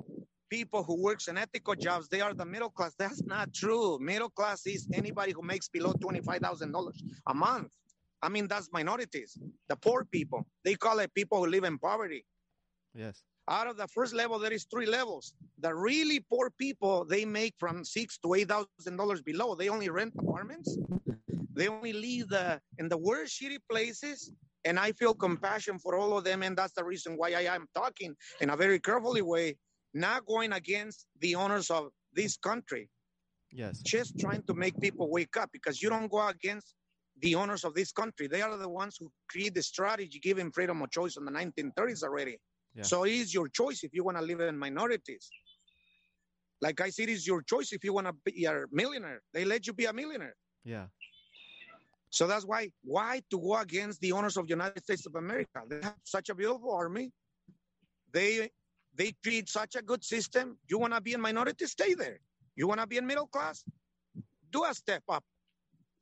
[0.53, 2.95] people who works in ethical jobs, they are the middle class.
[2.99, 3.99] That's not true.
[3.99, 6.93] Middle class is anybody who makes below $25,000
[7.29, 7.73] a month.
[8.21, 9.39] I mean, that's minorities,
[9.71, 10.41] the poor people.
[10.63, 12.27] They call it people who live in poverty.
[12.95, 13.23] Yes.
[13.49, 15.33] Out of the first level, there is three levels.
[15.59, 19.55] The really poor people, they make from six to eight thousand dollars below.
[19.55, 20.71] They only rent apartments.
[21.57, 24.19] They only live the in the worst shitty places.
[24.65, 27.67] And I feel compassion for all of them, and that's the reason why I am
[27.75, 29.57] talking in a very carefully way,
[29.95, 32.89] not going against the owners of this country,
[33.51, 33.81] Yes.
[33.83, 36.75] just trying to make people wake up because you don't go against
[37.21, 38.27] the owners of this country.
[38.27, 42.03] They are the ones who create the strategy, giving freedom of choice in the 1930s
[42.03, 42.39] already.
[42.75, 42.83] Yeah.
[42.85, 45.31] So it is your choice if you want to live in minorities.
[46.63, 49.21] Like I said, it's your choice if you want to be a millionaire.
[49.35, 50.37] They let you be a millionaire.
[50.65, 50.87] Yeah.
[52.11, 55.63] So that's why why to go against the owners of the United States of America?
[55.69, 57.11] They have such a beautiful army.
[58.13, 58.51] They
[58.95, 60.59] they treat such a good system.
[60.69, 62.21] You want to be in minority, stay there.
[62.57, 63.65] You want to be in middle class,
[64.51, 65.25] do a step up.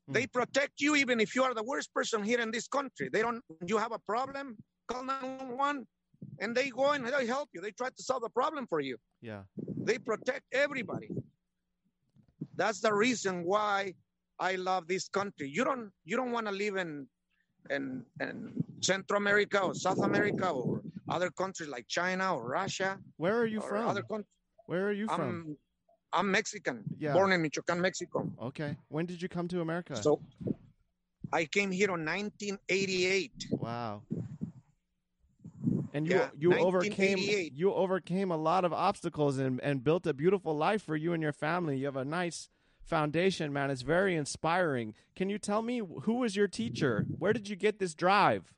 [0.07, 0.13] Hmm.
[0.15, 3.09] They protect you even if you are the worst person here in this country.
[3.13, 3.43] They don't.
[3.67, 4.57] You have a problem,
[4.89, 5.87] call 911,
[6.41, 7.61] and they go and they help you.
[7.61, 8.97] They try to solve the problem for you.
[9.23, 9.43] Yeah.
[9.77, 11.11] They protect everybody.
[12.57, 13.95] That's the reason why
[14.39, 15.49] I love this country.
[15.49, 17.07] You don't you don't want to live in
[17.69, 20.80] in in Central America or South America or
[21.11, 23.89] other countries like China or Russia Where are you from?
[23.89, 24.27] other countries.
[24.67, 25.21] Where are you from?
[25.21, 25.57] I'm
[26.13, 27.13] I'm Mexican, Yeah.
[27.13, 28.29] born in Michoacan, Mexico.
[28.43, 28.77] okay.
[28.89, 29.97] When did you come to America?
[29.97, 30.21] So
[31.33, 33.47] I came here in 1988.
[33.59, 34.03] wow.
[35.93, 37.19] And you Yeah, you overcame
[37.53, 41.23] you overcame a lot of obstacles and, and built a beautiful life for you and
[41.23, 41.79] your family.
[41.79, 42.49] You have a nice
[42.81, 43.71] foundation, man.
[43.71, 44.95] It's very inspiring.
[45.17, 47.07] Can you tell me who was your teacher?
[47.19, 48.53] Where did you get this drive?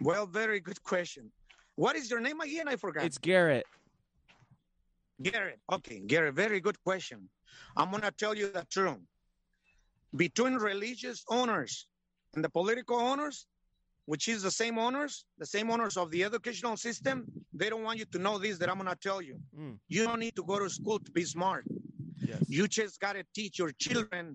[0.00, 1.30] Well, very good question.
[1.76, 2.68] What is your name again?
[2.68, 3.04] I forgot.
[3.04, 3.66] It's Garrett.
[5.22, 5.58] Garrett.
[5.70, 7.28] Okay, Garrett, very good question.
[7.76, 8.98] I'm going to tell you the truth.
[10.16, 11.86] Between religious owners
[12.34, 13.46] and the political owners,
[14.06, 17.98] which is the same owners, the same owners of the educational system, they don't want
[17.98, 19.38] you to know this that I'm going to tell you.
[19.56, 19.78] Mm.
[19.88, 21.64] You don't need to go to school to be smart.
[22.16, 22.42] Yes.
[22.48, 24.34] You just got to teach your children,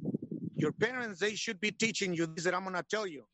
[0.56, 3.26] your parents, they should be teaching you this that I'm going to tell you.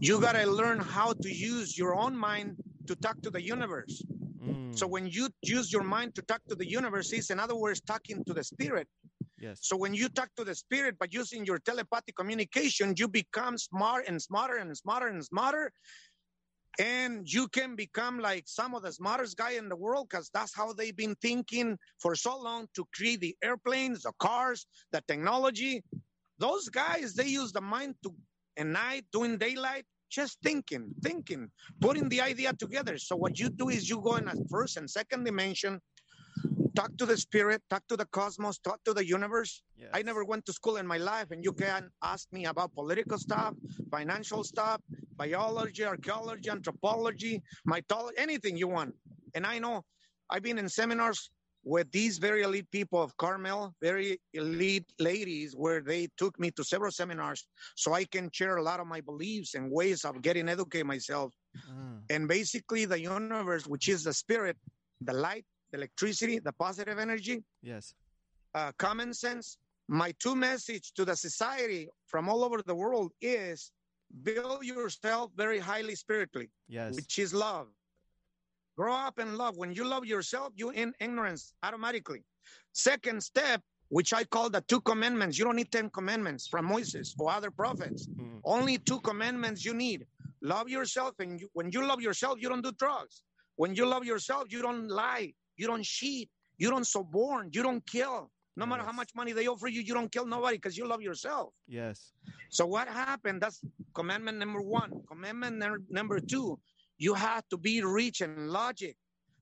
[0.00, 4.02] You got to learn how to use your own mind to talk to the universe.
[4.42, 4.76] Mm.
[4.76, 7.80] So when you use your mind to talk to the universe, it's in other words
[7.80, 8.88] talking to the spirit.
[9.38, 9.58] yes.
[9.62, 14.04] So when you talk to the spirit by using your telepathic communication, you become smart
[14.08, 15.72] and smarter and smarter and smarter.
[16.78, 20.54] And you can become like some of the smartest guy in the world because that's
[20.54, 25.82] how they've been thinking for so long to create the airplanes, the cars, the technology.
[26.38, 28.14] Those guys, they use the mind to
[28.56, 32.98] at night, doing daylight, just thinking, thinking, putting the idea together.
[32.98, 35.80] So what you do is you go in a first and second dimension,
[36.74, 39.62] talk to the spirit, talk to the cosmos, talk to the universe.
[39.76, 39.90] yes.
[39.94, 43.18] I never went to school in my life, and you can ask me about political
[43.18, 43.54] stuff,
[43.90, 44.80] financial stuff,
[45.16, 48.94] biology, archaeology, anthropology, mythology, anything you want.
[49.34, 49.84] And I know
[50.28, 51.30] I've been in seminars
[51.64, 56.64] with these very elite people of Carmel, very elite ladies, where they took me to
[56.64, 57.46] several seminars
[57.76, 61.34] so I can share a lot of my beliefs and ways of getting educated myself.
[61.68, 64.56] Ah, And basically, the universe, which is the spirit,
[65.02, 67.94] the light, the electricity, the positive energy, yes.
[68.54, 69.58] uh, common sense.
[69.88, 73.70] My two message to the society from all over the world is
[74.22, 76.94] build yourself very highly spiritually, Yes.
[76.94, 77.68] which is love.
[78.76, 79.56] Grow up in love.
[79.56, 82.22] When you love yourself, you in ignorance automatically.
[82.72, 85.38] Second step, which I call the two commandments.
[85.38, 88.06] You don't need 10 commandments from Moses or other prophets.
[88.06, 88.40] Mm.
[88.44, 90.06] Only two commandments you need.
[90.42, 91.14] Love yourself.
[91.18, 93.22] And you, when you love yourself, you don't do drugs.
[93.56, 95.34] When you love yourself, you don't lie.
[95.56, 96.30] You don't cheat.
[96.56, 97.50] You don't suborn.
[97.52, 98.30] You don't kill.
[98.56, 101.02] No matter how much money they offer you, you don't kill nobody because you love
[101.02, 101.52] yourself.
[101.68, 102.12] Yes.
[102.50, 103.40] So what happened?
[103.40, 103.60] That's
[103.94, 104.90] commandment number one.
[105.08, 106.58] Commandment number two,
[107.00, 108.94] you have to be rich in logic.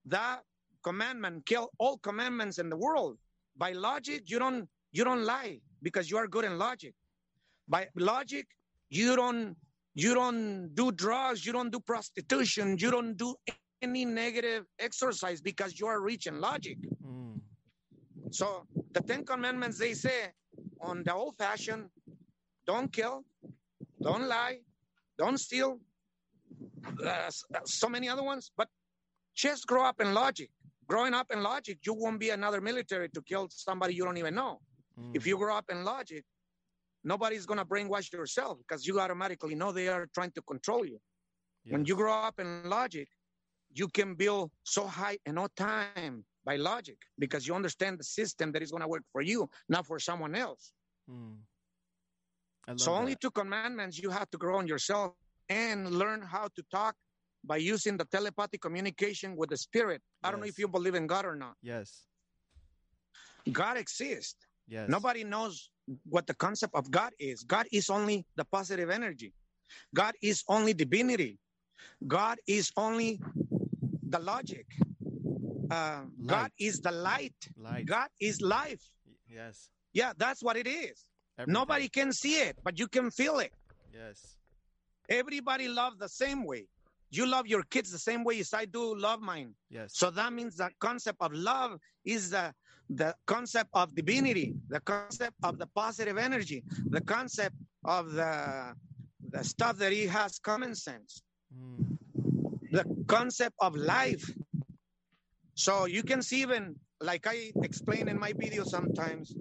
[0.07, 0.41] That
[0.83, 3.19] commandment kill all commandments in the world.
[3.57, 6.95] By logic, you don't you don't lie because you are good in logic.
[7.69, 8.47] By logic,
[8.89, 9.57] you don't
[9.95, 13.35] you don't do drugs, you don't do prostitution, you don't do
[13.83, 16.79] any negative exercise because you are rich in logic.
[17.05, 17.41] Mm.
[18.31, 20.31] So the Ten Commandments they say
[20.81, 21.87] on the old fashioned,
[22.69, 23.25] don't kill,
[24.01, 24.59] don't lie,
[25.19, 25.81] don't steal,
[27.05, 27.31] uh,
[27.65, 28.69] so many other ones, but
[29.35, 30.51] just grow up in logic.
[30.87, 34.35] Growing up in logic, you won't be another military to kill somebody you don't even
[34.35, 34.61] know.
[34.99, 35.15] Mm.
[35.15, 36.25] If you grow up in logic,
[37.05, 40.99] nobody's gonna brainwash yourself because you automatically know they are trying to control you.
[41.71, 43.09] When you grow up in logic,
[43.75, 48.53] you can build so high in no time by logic because you understand the system
[48.53, 50.73] that is going to work for you, not for someone else.
[51.11, 51.37] Mm.
[52.77, 55.15] So only two commandments you have to grow on yourself
[55.49, 56.95] and learn how to talk
[57.45, 60.03] by using the telepathic communication with the spirit.
[60.23, 61.55] I don't know if you believe in God or not.
[61.63, 62.05] Yes.
[63.53, 64.37] God exists.
[64.67, 64.89] Yes.
[64.89, 65.71] Nobody knows
[66.09, 67.43] what the concept of God is.
[67.45, 69.33] God is only the positive energy.
[69.95, 71.39] God is only divinity.
[72.07, 73.21] God is only
[74.09, 74.67] the logic.
[75.71, 77.35] Uh, God is the light.
[77.57, 77.87] Light.
[77.87, 78.83] God is life.
[79.29, 79.71] Yes.
[79.93, 81.05] Yeah, that's what it is.
[81.39, 81.53] Everything.
[81.53, 83.53] Nobody can see it, but you can feel it.
[83.93, 84.38] Yes.
[85.09, 86.67] Everybody loves the same way.
[87.11, 89.55] You love your kids the same way as I do love mine.
[89.71, 89.93] Yes.
[89.95, 92.53] So that means the concept of love is the
[92.91, 98.75] the concept of divinity, the concept of the positive energy, the concept of the
[99.31, 101.23] the stuff that he has common sense,
[101.55, 101.99] Mm.
[102.73, 104.25] the concept of life.
[105.55, 109.35] So you can see even like I explain in my video sometimes,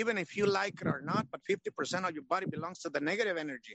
[0.00, 3.00] even if you like it or not, but 50% of your body belongs to the
[3.10, 3.74] negative energy.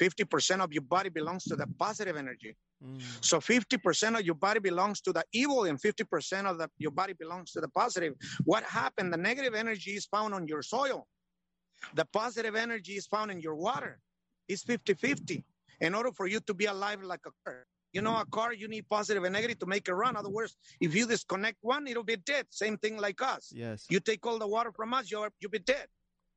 [0.00, 2.56] 50% of your body belongs to the positive energy.
[2.84, 3.00] Mm.
[3.30, 7.14] So 50% of your body belongs to the evil and 50% of the, your body
[7.22, 8.14] belongs to the positive.
[8.44, 9.12] What happened?
[9.12, 11.06] The negative energy is found on your soil.
[11.94, 14.00] The positive energy is found in your water.
[14.48, 15.44] It's 50 50.
[15.80, 18.68] In order for you to be alive like a car, you know, a car, you
[18.68, 20.16] need positive and negative to make it run.
[20.16, 22.46] Otherwise, if you disconnect one, it'll be dead.
[22.50, 23.52] Same thing like us.
[23.54, 23.86] Yes.
[23.90, 25.86] You take all the water from us, you're, you'll be dead.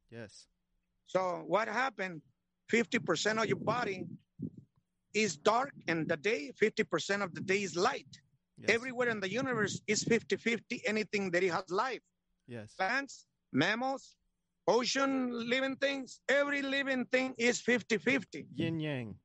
[0.10, 0.48] Yes.
[1.08, 2.22] So what happened?
[2.72, 4.06] 50% of your body
[5.14, 8.08] is dark and the day, 50% of the day is light.
[8.58, 8.70] Yes.
[8.70, 12.02] Everywhere in the universe is 50-50, anything that it has life.
[12.48, 12.74] Yes.
[12.74, 14.16] Plants, mammals,
[14.68, 18.46] ocean living things, every living thing is 50-50.
[18.56, 19.16] Yin yang.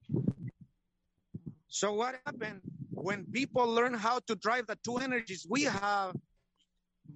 [1.69, 2.61] So what happened
[2.91, 6.17] when people learn how to drive the two energies we have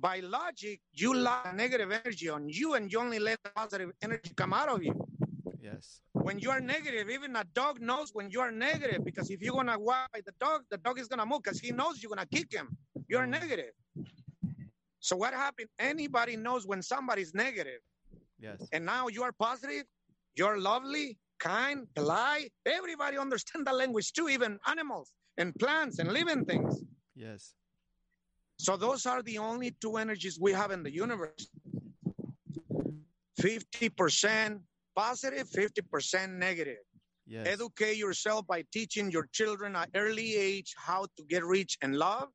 [0.01, 4.33] by logic, you lock negative energy on you and you only let the positive energy
[4.37, 4.95] come out of you.
[5.61, 6.01] Yes.
[6.13, 9.55] when you are negative, even a dog knows when you are negative because if you're
[9.55, 12.27] gonna walk by the dog, the dog is gonna move because he knows you're gonna
[12.27, 12.77] kick him.
[13.09, 13.31] You're mm-hmm.
[13.31, 13.73] negative.
[15.01, 15.69] So what happened?
[15.79, 17.81] Anybody knows when somebody's negative,
[18.39, 18.69] Yes.
[18.73, 19.85] and now you are positive,
[20.35, 22.53] you're lovely, kind, polite.
[22.65, 26.83] Everybody understand the language too, even animals and plants and living things.
[27.15, 27.55] Yes.
[28.59, 31.49] So those are the only two energies we have in the universe.
[33.41, 34.61] 50%
[34.95, 36.85] positive, 50% negative.
[37.27, 37.47] Yes.
[37.49, 42.29] Educate yourself by teaching your children at early age how to get rich and love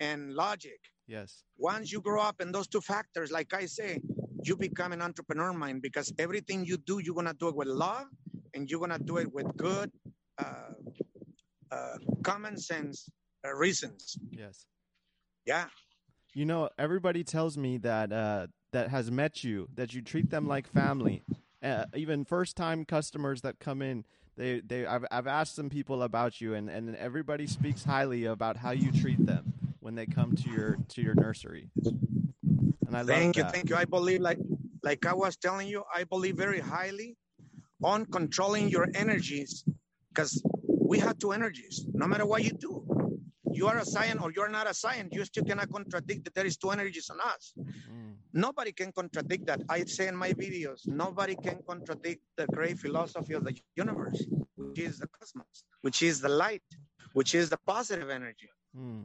[0.00, 0.78] and logic.
[1.06, 1.42] Yes.
[1.58, 4.00] Once you grow up in those two factors, like I say,
[4.42, 8.06] you become an entrepreneur mind because everything you do, you're gonna do it with love
[8.54, 9.90] and you're gonna do it with good,
[10.38, 10.72] uh,
[11.70, 13.08] uh, common sense
[13.44, 14.16] uh, reasons.
[14.30, 14.66] Yes.
[15.46, 15.66] Yeah.
[16.32, 20.48] You know, everybody tells me that uh, that has met you that you treat them
[20.48, 21.22] like family.
[21.62, 24.04] Uh, even first time customers that come in,
[24.36, 28.56] they they I've I've asked some people about you, and and everybody speaks highly about
[28.56, 31.68] how you treat them when they come to your to your nursery.
[32.86, 33.52] And I love Thank you, that.
[33.52, 33.76] thank you.
[33.76, 34.38] I believe, like,
[34.82, 37.16] like I was telling you, I believe very highly
[37.82, 39.64] on controlling your energies,
[40.10, 41.84] because we have two energies.
[41.92, 42.84] No matter what you do,
[43.52, 45.10] you are a science or you're not a science.
[45.12, 47.52] You still cannot contradict that there is two energies on us.
[47.58, 49.60] Mm, Nobody can contradict that.
[49.68, 54.24] I say in my videos, nobody can contradict the great philosophy of the universe,
[54.56, 56.62] which is the cosmos, which is the light,
[57.12, 58.50] which is the positive energy.
[58.76, 59.04] mm,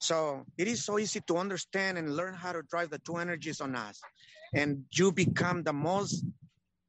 [0.00, 3.60] So it is so easy to understand and learn how to drive the two energies
[3.60, 4.00] on us.
[4.52, 6.24] And you become the most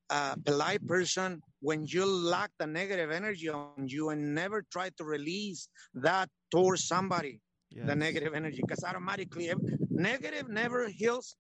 [0.10, 5.04] uh, polite person when you lack the negative energy on you and never try to
[5.04, 7.40] release that towards somebody,
[7.70, 7.88] yes.
[7.88, 9.52] the negative energy, because automatically
[9.90, 11.36] negative never heals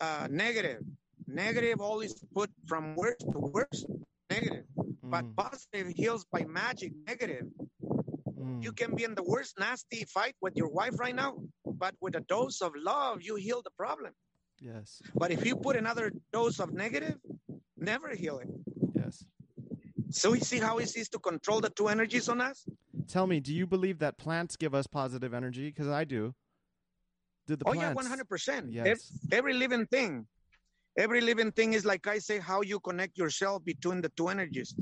[0.00, 0.82] uh, negative.
[1.26, 3.84] Negative always put from worse to worse,
[4.30, 4.64] negative.
[5.10, 7.46] But Mm, positive heals by magic, negative.
[8.38, 11.32] mm, You can be in the worst nasty fight with your wife right now,
[11.64, 14.12] but with a dose of love, you heal the problem.
[14.60, 15.00] yes.
[15.14, 17.16] But if you put another dose of negative,
[17.80, 18.64] never healing.
[18.94, 19.24] Yes.
[20.10, 22.64] So you see how easy it is to control the two energies on us?
[23.08, 25.68] Tell me, do you believe that plants give us positive energy?
[25.68, 26.34] Because I do.
[27.46, 28.72] Do the oh yeah, one hundred percent.
[28.72, 29.10] Yes.
[29.32, 30.26] Every living thing,
[30.98, 34.74] every living thing is like I say, how you connect yourself between the two energies.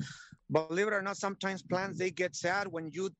[0.50, 3.10] Believe it or not, sometimes plants they get sad when you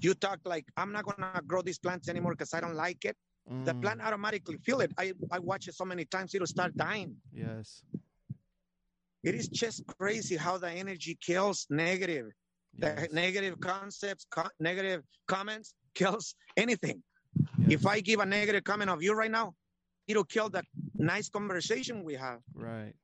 [0.00, 3.16] you talk like I'm not gonna grow these plants anymore because I don't like it.
[3.64, 4.92] The Mm, plant automatically feel it.
[4.96, 7.16] I, I watch it so many times, it'll start dying.
[7.32, 7.82] Yes.
[9.22, 12.26] It is just crazy how the energy kills negative.
[12.78, 17.02] The negative concepts, co- negative comments kills anything.
[17.60, 17.72] yes.
[17.72, 19.54] If I give a negative comment of you right now,
[20.08, 20.64] it'll kill that
[20.98, 22.40] nice conversation we have.
[22.54, 22.94] Right.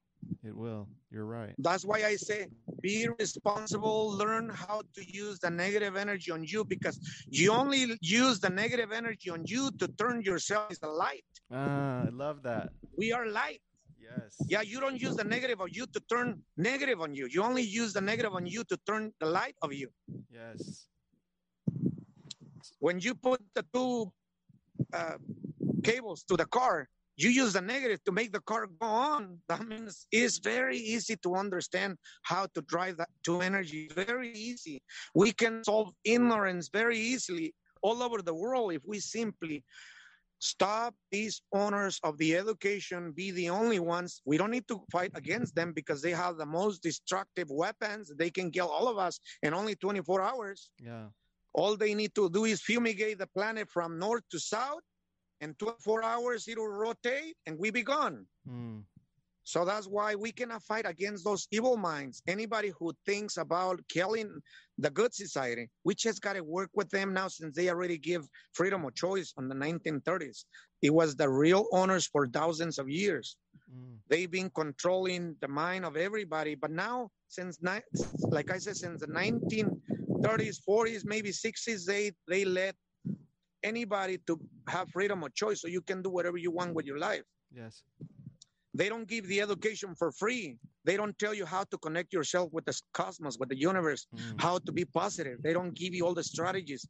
[0.44, 0.88] It will.
[1.10, 1.54] You're right.
[1.58, 2.46] That's why I say
[2.80, 6.98] be responsible, learn how to use the negative energy on you because
[7.28, 11.24] you only use the negative energy on you to turn yourself as a light.
[11.52, 12.70] Ah, I love that.
[12.96, 13.60] We are light.
[14.22, 14.36] Yes.
[14.48, 17.28] Yeah, you don't use the negative of you to turn negative on you.
[17.30, 19.88] You only use the negative on you to turn the light of you.
[20.30, 20.88] Yes.
[22.80, 24.12] When you put the two
[24.92, 25.18] uh,
[25.82, 29.38] cables to the car, you use the negative to make the car go on.
[29.48, 33.88] That means it's very easy to understand how to drive that to energy.
[33.92, 34.82] Very easy.
[35.14, 39.64] We can solve ignorance very easily all over the world if we simply
[40.38, 44.22] stop these owners of the education be the only ones.
[44.24, 48.12] We don't need to fight against them because they have the most destructive weapons.
[48.16, 50.70] They can kill all of us in only 24 hours.
[50.82, 51.06] Yeah.
[51.54, 54.82] all they need to do is fumigate the planet from north to south.
[55.40, 58.26] And 24 hours it'll rotate and we be gone.
[58.48, 58.82] Mm.
[59.48, 62.22] So that's why we cannot fight against those evil minds.
[62.28, 64.30] Anybody who thinks about killing
[64.76, 68.28] the good society, we just got to work with them now since they already give
[68.52, 70.44] freedom of choice on the 1930s.
[70.82, 73.38] It was the real owners for thousands of years.
[73.74, 73.96] Mm.
[74.10, 76.54] They've been controlling the mind of everybody.
[76.54, 77.88] But now, since, ni-
[78.28, 82.74] like I said, since the 1930s, 40s, maybe 60s, they, they let
[83.62, 84.38] anybody to
[84.68, 87.22] have freedom of choice so you can do whatever you want with your life.
[87.50, 87.82] Yes.
[88.78, 90.44] They don't give the education for free.
[90.86, 94.40] They don't tell you how to connect yourself with the cosmos, with the universe, Mm.
[94.44, 95.36] how to be positive.
[95.46, 96.82] They don't give you all the strategies.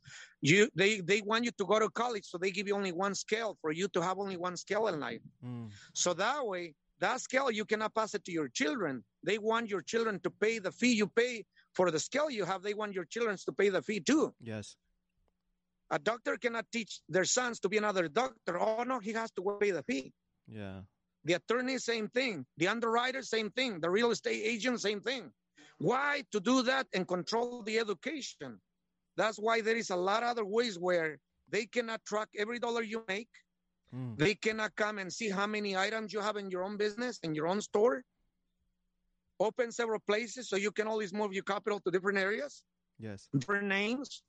[0.50, 3.14] You they they want you to go to college, so they give you only one
[3.24, 5.22] scale for you to have only one scale in life.
[5.42, 5.66] Mm.
[6.02, 6.64] So that way,
[7.04, 8.94] that scale you cannot pass it to your children.
[9.28, 11.32] They want your children to pay the fee you pay
[11.76, 12.60] for the scale you have.
[12.62, 14.24] They want your children to pay the fee too.
[14.52, 14.76] Yes.
[15.96, 18.54] A doctor cannot teach their sons to be another doctor.
[18.66, 20.06] Oh no, he has to pay the fee.
[20.60, 20.80] Yeah.
[21.28, 22.46] The attorney, same thing.
[22.56, 23.80] The underwriter, same thing.
[23.80, 25.30] The real estate agent, same thing.
[25.76, 28.58] Why to do that and control the education?
[29.18, 31.18] That's why there is a lot of other ways where
[31.50, 33.28] they cannot track every dollar you make.
[33.94, 34.16] Mm.
[34.16, 37.34] They cannot come and see how many items you have in your own business, in
[37.34, 38.02] your own store.
[39.38, 42.62] Open several places so you can always move your capital to different areas,
[42.98, 43.28] Yes.
[43.36, 44.22] different names.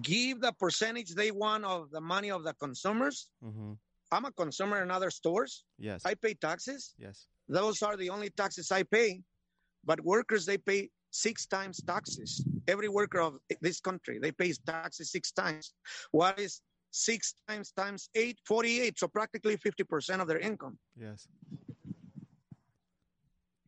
[0.00, 3.28] Give the percentage they want of the money of the consumers.
[3.44, 3.74] Mm-hmm.
[4.10, 5.64] I'm a consumer in other stores.
[5.78, 6.02] Yes.
[6.04, 6.94] I pay taxes.
[6.98, 7.26] yes.
[7.48, 9.20] Those are the only taxes I pay.
[9.84, 12.44] But workers, they pay six times taxes.
[12.66, 15.72] Every worker of this country, they pay taxes six times.
[16.10, 18.38] What is six times times eight?
[18.46, 18.98] 48.
[18.98, 20.78] So practically 50% of their income.
[21.00, 21.26] Yes.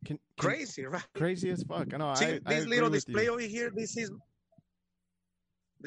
[0.05, 1.03] Can, can- Crazy, right?
[1.15, 1.93] Crazy as fuck.
[1.93, 2.13] I know.
[2.15, 3.71] See I, I this agree little display over here.
[3.75, 4.11] This is,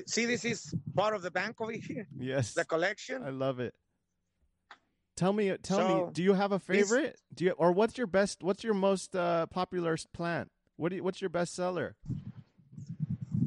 [0.06, 2.54] see, this is part of the bank over here, Yes.
[2.54, 3.22] the collection.
[3.24, 3.74] I love it.
[5.16, 7.20] Tell me, tell me, do you have a favorite?
[7.32, 8.42] Do you, or what's your best?
[8.42, 10.50] What's your most uh, popular plant?
[10.76, 11.94] What do you, What's your best seller?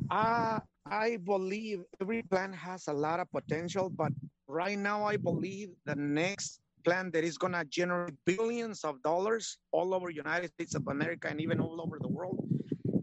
[0.09, 4.13] Uh, I believe every plant has a lot of potential, but
[4.47, 9.93] right now I believe the next plant that is gonna generate billions of dollars all
[9.93, 12.47] over United States of America and even all over the world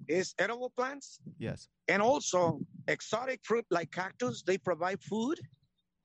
[0.09, 1.69] is edible plants Yes.
[1.89, 4.43] and also exotic fruit like cactus.
[4.43, 5.39] They provide food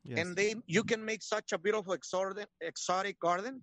[0.09, 0.19] Yes.
[0.19, 3.61] and they you can make such a beautiful exotic exotic garden.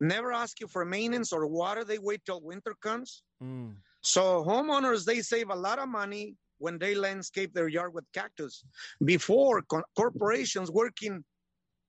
[0.00, 1.84] Never ask you for maintenance or water.
[1.84, 3.22] They wait till winter comes.
[3.42, 3.76] Mm.
[4.02, 8.64] So homeowners they save a lot of money when they landscape their yard with cactus.
[9.04, 11.24] Before co- corporations working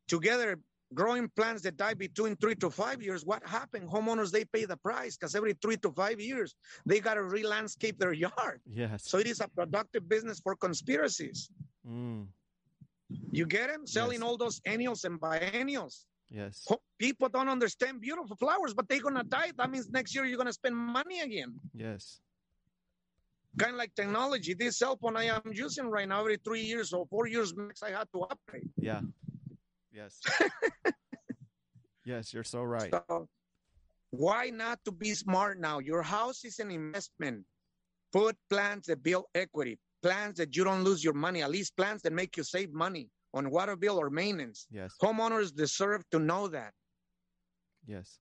[0.07, 0.59] together
[0.93, 3.89] growing plants that die between 3 to 5 years, what happened?
[3.89, 7.97] Homeowners they pay the price cuz every 3 to 5 years they got to re-landscape
[7.99, 8.61] their yard.
[8.65, 9.09] Yes.
[9.09, 11.49] So it is a productive business for conspiracies.
[11.85, 12.27] Mm.
[13.31, 13.87] You get them?
[13.87, 14.23] Selling Yes.
[14.23, 16.05] all those annuals and biennials.
[16.29, 16.67] Yes.
[16.99, 19.51] People don't understand beautiful flowers, but they're gonna die.
[19.57, 21.59] That means next year you're gonna spend money again.
[21.73, 22.19] Yes.
[23.57, 24.53] kind of like technology.
[24.53, 27.81] This cell phone I am using right now, every three years or four years max,
[27.81, 28.69] I had to upgrade.
[28.77, 29.01] Yeah.
[29.91, 30.21] Yes.
[32.05, 32.91] yes, you're so right.
[32.93, 33.27] So
[34.11, 35.79] why not to be smart now?
[35.79, 37.45] Your house is an investment.
[38.13, 42.01] Put plans that build equity, plans that you don't lose your money, at least plans
[42.03, 44.67] that make you save money on water bill or maintenance.
[44.69, 44.93] Yes.
[45.01, 46.73] Homeowners deserve to know that.
[47.85, 48.19] Yes.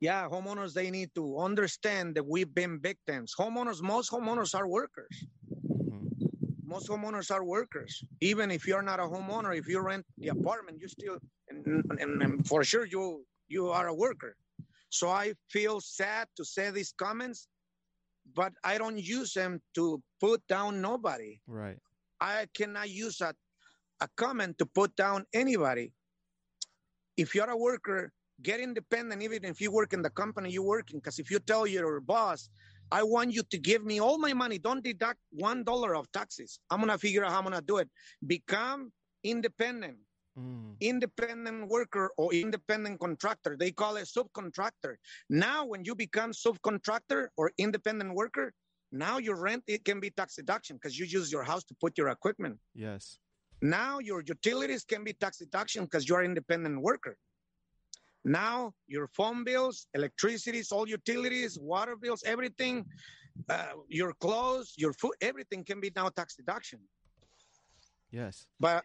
[0.00, 3.34] Yeah, homeowners, they need to understand that we've been victims.
[3.38, 5.26] Homeowners, most homeowners are workers.
[5.50, 6.04] Mhm.
[6.62, 8.04] most homeowners are workers.
[8.20, 11.66] Even if you're not a homeowner, if you rent the apartment, you still, and,
[12.00, 14.36] and, and for sure, you you are a worker.
[14.90, 17.48] So I feel sad to say these comments,
[18.34, 21.40] but I don't use them to put down nobody.
[21.46, 21.78] Right.
[22.20, 23.34] I cannot use a,
[24.00, 25.92] a comment to put down anybody.
[27.16, 28.12] If you're a worker,
[28.42, 30.98] get independent even if you work in the company you're working.
[30.98, 32.48] Because if you tell your boss,
[32.90, 36.58] I want you to give me all my money, don't deduct one dollar of taxes.
[36.70, 37.88] I'm gonna figure out how I'm gonna do it.
[38.26, 38.92] Become
[39.24, 39.98] independent.
[40.38, 40.78] Mm.
[40.80, 43.56] independent worker or independent contractor.
[43.58, 44.94] They call it subcontractor.
[45.28, 48.52] Now, when you become subcontractor or independent worker,
[48.92, 51.98] now your rent it can be tax deduction because you use your house to put
[51.98, 52.56] your equipment.
[52.74, 53.18] Yes.
[53.60, 57.16] Now your utilities can be tax deduction because you are independent worker.
[58.24, 62.86] Now your phone bills, electricities, all utilities, water bills, everything,
[63.48, 66.78] uh, your clothes, your food, everything can be now tax deduction.
[68.10, 68.46] Yes.
[68.60, 68.84] But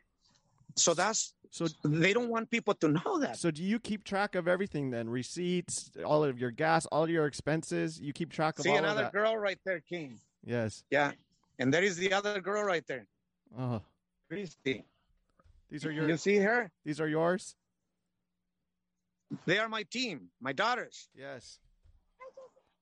[0.75, 3.37] so that's So they don't want people to know that.
[3.37, 5.07] so do you keep track of everything then?
[5.09, 7.99] Receipts, all of your gas, all your expenses.
[7.99, 9.13] You keep track of See all of another that.
[9.13, 10.19] girl right there, King.
[10.43, 10.83] Yes.
[10.89, 11.11] Yeah.
[11.59, 13.05] And there is the other girl right there,
[13.57, 13.81] Oh,
[14.27, 14.83] Christy.
[15.69, 16.09] these are your.
[16.09, 16.71] You see her?
[16.83, 17.55] these are yours.
[19.45, 21.09] They are my team, my daughters.
[21.15, 21.59] Yes.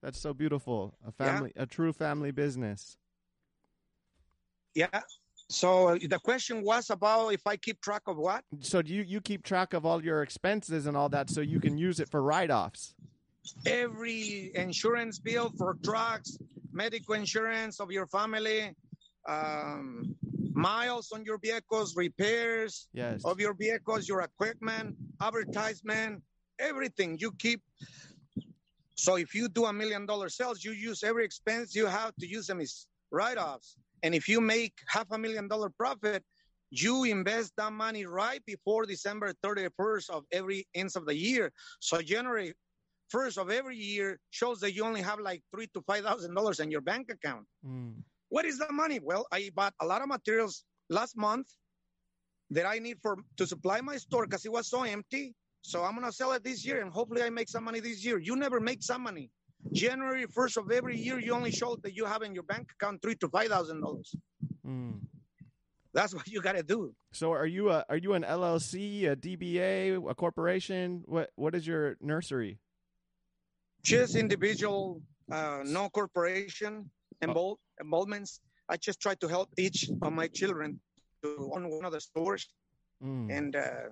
[0.01, 0.95] That's so beautiful.
[1.05, 1.11] A Yeah.
[1.25, 2.97] family, a true family business.
[4.73, 5.01] Yeah.
[5.51, 8.43] So the question was about if I keep track of what?
[8.61, 11.59] So do you you keep track of all your expenses and all that so you
[11.59, 12.95] can use it for write-offs?
[13.65, 16.37] Every insurance bill for trucks,
[16.71, 18.73] medical insurance of your family,
[19.27, 20.15] um,
[20.53, 23.25] miles on your vehicles, repairs Yes.
[23.25, 26.23] of your vehicles, your equipment, advertisement,
[26.59, 27.61] everything you keep.
[28.95, 32.25] So if you do a million dollar sales, you use every expense you have to
[32.25, 33.75] use them as write-offs.
[34.03, 36.23] And if you make half a million dollar profit,
[36.71, 41.51] you invest that money right before December 31st of every end of the year.
[41.79, 42.53] So January
[43.13, 46.59] 1st of every year shows that you only have like three to five thousand dollars
[46.59, 47.45] in your bank account.
[47.65, 47.95] Mm.
[48.29, 48.99] What is the money?
[49.03, 51.47] Well, I bought a lot of materials last month
[52.51, 55.35] that I need for to supply my store because it was so empty.
[55.61, 58.17] So I'm gonna sell it this year and hopefully I make some money this year.
[58.17, 59.29] You never make some money.
[59.71, 63.01] January 1st of every year, you only show that you have in your bank account
[63.01, 64.15] three to five thousand dollars.
[64.65, 64.99] Mm.
[65.93, 66.93] That's what you gotta do.
[67.11, 71.03] So are you a are you an LLC, a DBA, a corporation?
[71.05, 72.59] What what is your nursery?
[73.83, 75.01] Just individual,
[75.31, 76.89] uh, no corporation
[77.21, 78.41] involved involvements.
[78.69, 80.79] I just try to help each of my children
[81.23, 82.47] to own one of the stores
[83.03, 83.35] Mm.
[83.35, 83.89] and uh,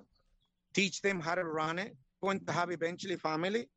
[0.75, 1.97] teach them how to run it.
[2.21, 3.67] Going to have eventually family.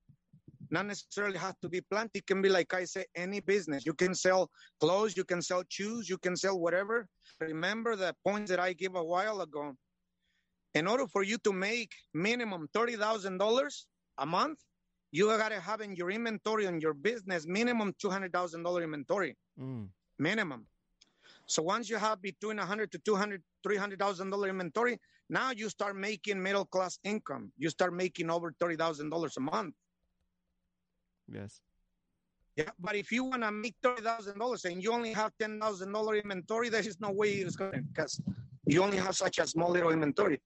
[0.72, 2.10] Not necessarily have to be plant.
[2.14, 3.84] It can be like I say, any business.
[3.84, 4.50] You can sell
[4.80, 7.06] clothes, you can sell shoes, you can sell whatever.
[7.40, 9.74] Remember the point that I gave a while ago.
[10.74, 14.58] In order for you to make minimum thirty thousand dollars a month,
[15.10, 19.36] you gotta have in your inventory on your business minimum two hundred thousand dollar inventory
[19.60, 19.90] Mm.
[20.18, 20.66] minimum.
[21.46, 24.98] So once you have between 100 to 200, 300,000 dollar inventory,
[25.28, 27.52] now you start making middle class income.
[27.58, 29.74] You start making over thirty thousand dollars a month.
[31.28, 31.60] Yes.
[32.56, 35.58] Yeah, but if you want to make thirty thousand dollars and you only have ten
[35.58, 38.20] thousand dollar inventory, there is no way it's going to because
[38.66, 40.40] you only have such a small little inventory.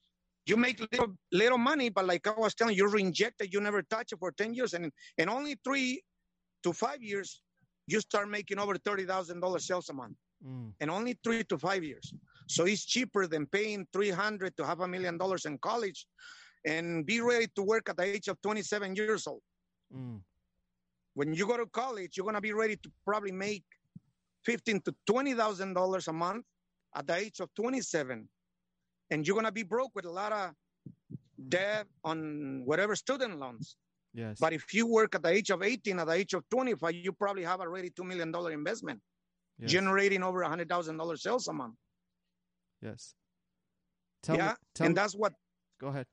[0.47, 3.61] You make little little money, but like I was telling you, you reinject it, you
[3.61, 6.03] never touch it for ten years, and in only three
[6.63, 7.43] to five years,
[7.89, 10.17] you start making over thirty thousand dollars sales a month.
[10.45, 10.73] Mm.
[10.81, 12.13] in only three to five years.
[12.47, 16.07] So it's cheaper than paying 300 to half a million dollars in college
[16.65, 19.41] and be ready to work at the age of 27 years old.
[19.95, 20.21] Mm.
[21.17, 23.65] When you go to college, you're going to be ready to probably make
[24.45, 26.45] 15 to $20,000 a month
[26.95, 28.29] at the age of 27.
[29.11, 30.51] And you're going to be broke with a lot of
[31.49, 33.77] debt on whatever student loans.
[34.13, 34.37] Yes.
[34.39, 37.13] But if you work at the age of 18, at the age of 25, you
[37.13, 39.01] probably have already $2 million investment,
[39.59, 39.71] yes.
[39.71, 41.77] generating over a $100,000 sales a month.
[42.83, 43.15] yes.
[44.23, 44.49] Tell yeah.
[44.49, 44.55] me.
[44.81, 44.95] And me.
[44.95, 45.33] that's what
[45.81, 46.07] Go ahead.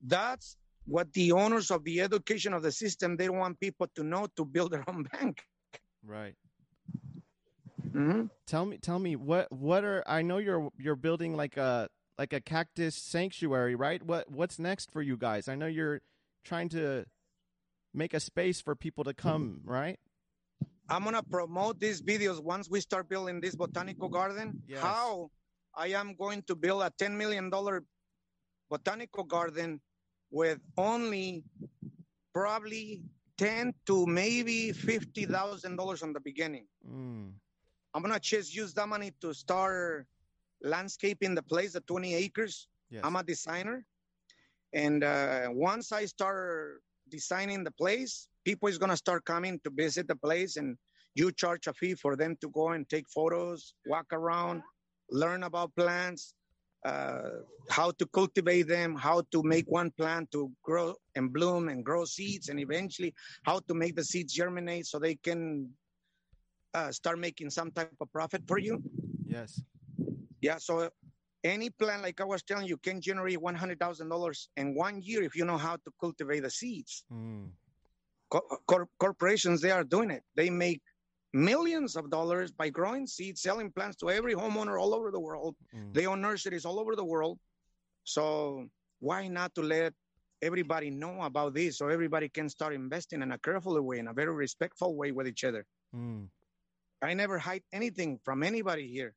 [0.00, 0.56] that's
[0.86, 4.26] what the owners of the education of the system they don't want people to know
[4.36, 5.42] to build their own bank
[6.06, 6.36] Right.
[7.92, 8.28] Mhm.
[8.46, 8.76] Tell me.
[8.78, 12.94] Tell me what what are I know you're you're building like a like a cactus
[12.94, 14.02] sanctuary, right?
[14.02, 15.48] What what's next for you guys?
[15.48, 16.00] I know you're
[16.44, 17.06] trying to
[17.94, 19.98] make a space for people to come, right?
[20.90, 24.82] i'm to promote these videos once we start building this botanical garden Yes.
[24.82, 25.30] how
[25.74, 27.82] i am going to build a 10 million dollar
[28.68, 29.80] botanical garden
[30.30, 31.44] with only
[32.32, 33.02] probably
[33.38, 37.32] 10 to maybe 50 thousand dollars on the beginning Mm.
[37.94, 40.06] i'm to just use that money to start
[40.62, 43.00] landscaping the place the 20 acres Yes.
[43.02, 43.84] I'm a designer,
[44.72, 50.06] and uh, once I start designing the place, people is gonna start coming to visit
[50.06, 50.76] the place, and
[51.14, 54.62] you charge a fee for them to go and take photos, walk around,
[55.10, 56.34] learn about plants,
[56.84, 57.30] uh,
[57.70, 62.04] how to cultivate them, how to make one plant to grow and bloom and grow
[62.04, 63.14] seeds, and eventually
[63.44, 65.70] how to make the seeds germinate so they can
[66.74, 68.82] uh, start making some type of profit for you.
[69.26, 69.62] Yes.
[70.40, 70.58] Yeah.
[70.58, 70.90] So
[71.42, 75.00] any plant, like I was telling you, can generate one hundred thousand dollars in one
[75.02, 77.04] year if you know how to cultivate the seeds.
[77.12, 77.48] Mm.
[78.30, 80.22] Co- cor- corporations, they are doing it.
[80.36, 80.82] They make
[81.34, 85.56] millions of dollars by growing seeds, selling plants to every homeowner all over the world.
[85.74, 85.92] Mm.
[85.92, 87.38] They own nurseries all over the world.
[88.04, 88.66] So
[89.00, 89.92] why not to let
[90.42, 94.12] everybody know about this so everybody can start investing in a careful way, in a
[94.12, 95.66] very respectful way with each other.
[95.94, 96.28] Mm.
[97.02, 99.14] I never hide anything from anybody here.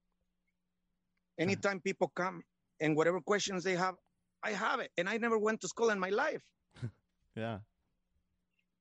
[1.39, 2.41] Anytime people come
[2.81, 3.95] and whatever questions they have,
[4.43, 4.91] I have it.
[4.97, 6.41] And I never went to school in my life.
[7.35, 7.59] Yeah.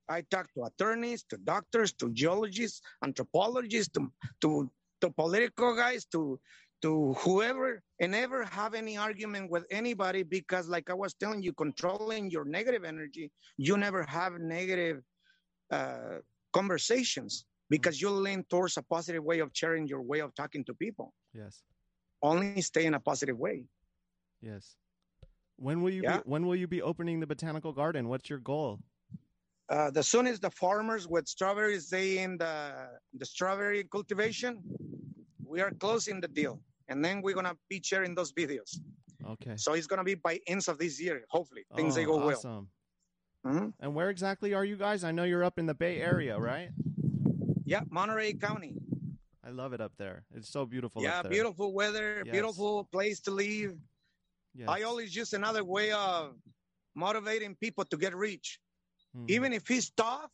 [0.09, 6.39] I talk to attorneys, to doctors, to geologists, anthropologists, to, to, to political guys, to,
[6.81, 11.53] to whoever, and never have any argument with anybody because, like I was telling you,
[11.53, 15.01] controlling your negative energy, you never have negative
[15.71, 16.19] uh,
[16.53, 20.73] conversations because you lean towards a positive way of sharing your way of talking to
[20.73, 21.13] people.
[21.33, 21.63] Yes.
[22.21, 23.65] Only stay in a positive way.
[24.41, 24.75] Yes.
[25.57, 26.17] When will you Yeah.
[26.17, 28.07] be when will you be opening the botanical garden?
[28.07, 28.79] What's your goal?
[29.69, 34.61] Uh, the soon as the farmers with strawberries they in the the strawberry cultivation,
[35.45, 38.79] we are closing the deal, and then we're gonna be sharing those videos.
[39.25, 39.55] Okay.
[39.57, 42.69] So it's gonna be by ends of this year, hopefully things they Oh, go awesome.
[43.43, 43.53] well.
[43.53, 43.73] Mhm.
[43.81, 45.03] And where exactly are you guys?
[45.03, 46.69] I know you're up in the Bay Area, right?
[47.65, 48.75] Yeah, Monterey County.
[49.43, 50.25] I love it up there.
[50.33, 51.31] It's so beautiful yeah, up there.
[51.31, 52.31] beautiful weather, Yes.
[52.31, 53.77] beautiful place to live.
[54.55, 54.67] Yes.
[54.69, 56.35] I always use another way of
[56.95, 58.59] motivating people to get rich.
[59.15, 59.29] Mm.
[59.29, 60.31] Even if it's tough,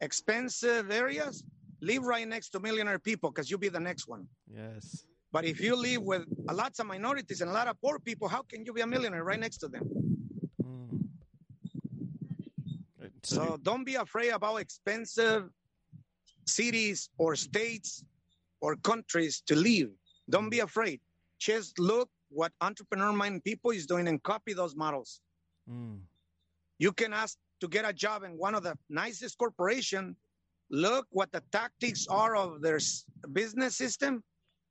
[0.00, 1.44] expensive areas,
[1.80, 4.26] live right next to millionaire people because you'll be the next one.
[4.52, 5.04] Yes.
[5.32, 8.28] But if you live with a lots of minorities and a lot of poor people,
[8.28, 9.84] how can you be a millionaire right next to them?
[10.62, 11.08] Mm.
[13.02, 15.50] Uh, So, So don't be afraid about expensive
[16.46, 18.04] cities or states
[18.60, 19.90] or countries to live.
[20.28, 21.00] Don't be afraid.
[21.38, 25.20] Just look what entrepreneur mind people is doing and copy those models.
[25.68, 25.98] mm.
[26.78, 30.16] You can ask to get a job in one of the nicest corporation.
[30.68, 32.80] Look what the tactics are of their
[33.32, 34.24] business system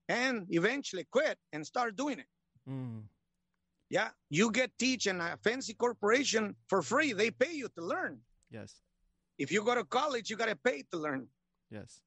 [0.10, 2.30] and eventually quit and start doing it.
[2.70, 3.04] Mm.
[3.90, 7.14] Yeah, you get teach in a fancy corporation for free.
[7.14, 8.20] They pay you to learn.
[8.52, 8.82] Yes.
[9.38, 11.28] If you go to college, you got to pay to learn.
[11.70, 12.02] Yes.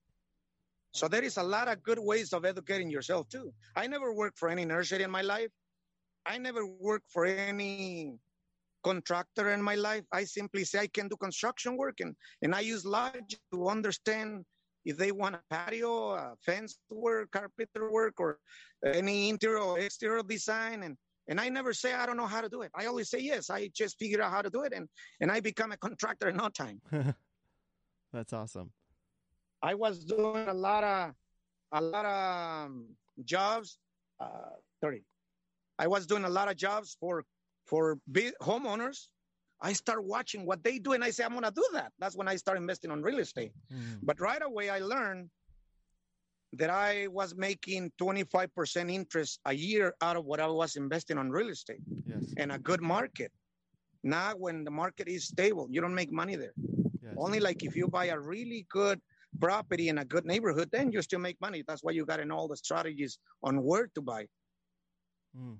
[0.92, 3.54] So there is a lot of good ways of educating yourself too.
[3.74, 5.50] I never worked for any nursery in my life.
[6.26, 8.18] I never worked for any
[8.84, 10.04] contractor in my life.
[10.12, 14.44] I simply say I can do construction work and, and I use logic to understand
[14.84, 18.38] if they want a patio, a fence work, carpenter work, or
[18.84, 20.82] any interior or exterior design.
[20.82, 22.70] And and I never say I don't know how to do it.
[22.74, 23.48] I always say yes.
[23.48, 24.86] I just figure out how to do it and,
[25.20, 26.82] and I become a contractor in no time.
[28.12, 28.70] That's awesome.
[29.62, 31.14] I was doing a lot of
[31.72, 32.84] a lot of um,
[33.24, 33.78] jobs.
[34.20, 35.02] Uh, Sorry,
[35.78, 37.24] I was doing a lot of jobs for
[37.66, 37.98] for
[38.42, 39.08] homeowners.
[39.60, 41.92] I start watching what they do, and I say I'm gonna do that.
[41.98, 43.52] That's when I start investing on real estate.
[43.72, 44.00] Mm.
[44.02, 45.30] But right away, I learned
[46.52, 51.30] that I was making 25% interest a year out of what I was investing on
[51.30, 52.32] real estate Yes.
[52.36, 53.32] in a good market.
[54.04, 56.52] Now, when the market is stable, you don't make money there.
[57.02, 57.14] Yes.
[57.16, 59.00] Only like if you buy a really good
[59.40, 61.64] property in a good neighborhood, then you still make money.
[61.66, 64.26] That's why you got in all the strategies on where to buy.
[65.36, 65.56] Mm.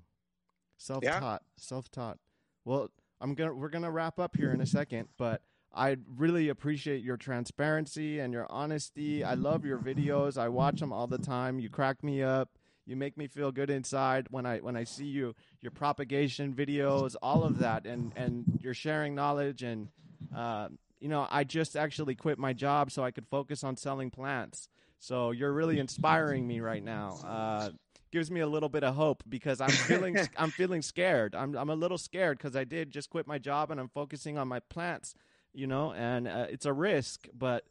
[0.77, 2.17] Self-taught, self-taught.
[2.63, 2.89] Well,
[3.21, 5.41] I'm gonna we're gonna wrap up here in a second, but
[5.73, 9.23] I really appreciate your transparency and your honesty.
[9.23, 10.37] I love your videos.
[10.37, 11.59] I watch them all the time.
[11.59, 12.57] You crack me up.
[12.85, 17.15] You make me feel good inside when I when I see you your propagation videos,
[17.21, 19.89] all of that, and and you're sharing knowledge and
[20.35, 20.69] uh,
[20.99, 24.69] you know I just actually quit my job so I could focus on selling plants.
[24.99, 27.19] So you're really inspiring me right now.
[27.25, 27.69] Uh,
[28.15, 31.35] gives me a little bit of hope because I'm feeling I'm feeling scared.
[31.35, 34.37] I'm I'm a little scared because I did just quit my job and I'm focusing
[34.37, 35.15] on my plants,
[35.53, 37.65] you know, and uh, it's a risk, but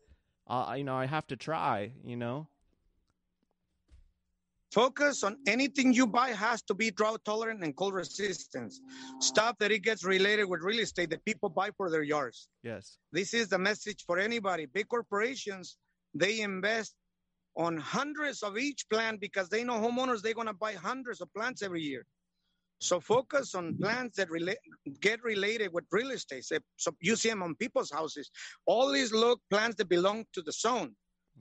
[0.46, 2.46] uh, you know I have to try, you know.
[4.70, 8.82] Focus on anything you buy has to be drought tolerant and cold resistance.
[9.20, 12.48] Stuff that it gets related with real estate that people buy for their yards.
[12.62, 12.98] Yes.
[13.12, 14.66] This is the message for anybody.
[14.66, 15.78] Big corporations,
[16.12, 16.94] they invest
[17.56, 21.32] on hundreds of each plant because they know homeowners, they're going to buy hundreds of
[21.34, 22.04] plants every year.
[22.80, 24.58] So focus on plants that relate,
[25.00, 26.44] get related with real estate.
[26.76, 28.30] So, you see them on people's houses.
[28.66, 30.94] Always look plants that belong to the zone.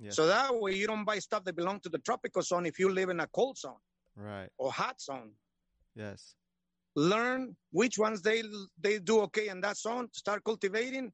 [0.09, 2.89] So that way you don't buy stuff that belong to the tropical zone if you
[2.89, 3.77] live in a cold zone
[4.15, 4.49] right.
[4.57, 5.31] or hot zone.
[5.95, 6.33] Yes.
[6.95, 8.43] learn which ones they
[8.81, 11.11] they do okay in that zone start cultivating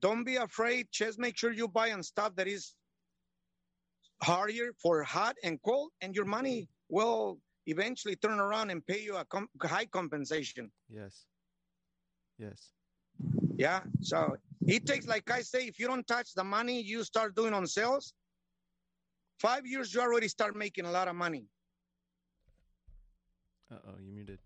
[0.00, 2.74] don't be afraid just make sure you buy on stuff that is
[4.22, 9.16] harder for hot and cold and your money will eventually turn around and pay you
[9.16, 11.26] a com- high compensation Yes.
[12.38, 12.70] Yes.
[13.58, 17.34] yeah so it takes like i say if you don't touch the money you start
[17.36, 18.12] doing on sales
[19.38, 21.44] five years you already start making a lot of money
[23.70, 24.38] Uh oh, you muted.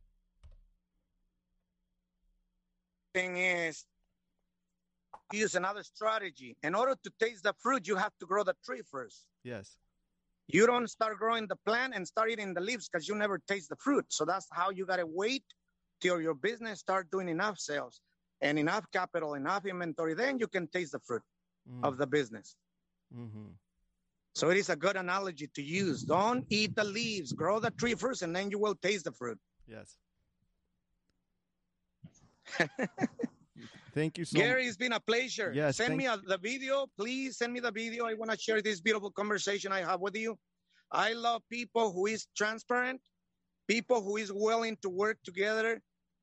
[3.14, 3.84] thing is
[5.32, 6.56] use another strategy.
[6.62, 9.26] In order to taste the fruit, you have to grow the tree first.
[9.44, 9.76] Yes.
[10.48, 13.68] You don't start growing the plant and start eating the leaves because you never taste
[13.68, 14.06] the fruit.
[14.08, 15.44] So that's how you gotta wait
[16.00, 18.00] till your business start doing enough sales
[18.40, 20.14] and enough capital, enough inventory.
[20.14, 21.22] Then you can taste the fruit
[21.70, 21.84] Mm.
[21.84, 22.56] of the business.
[23.16, 23.46] mm-hmm.
[24.34, 26.02] So it is a good analogy to use.
[26.02, 29.38] Don't eat the leaves, grow the tree first, and then you will taste the fruit.
[29.68, 29.96] Yes.
[33.94, 34.46] Thank you so much.
[34.46, 35.52] Gary, it's been a pleasure.
[35.54, 36.86] Yes, Send me a, the video.
[36.98, 38.06] Please send me the video.
[38.06, 40.38] I want to share this beautiful conversation I have with you.
[40.90, 43.00] I love people who is transparent,
[43.68, 45.80] people who is willing to work together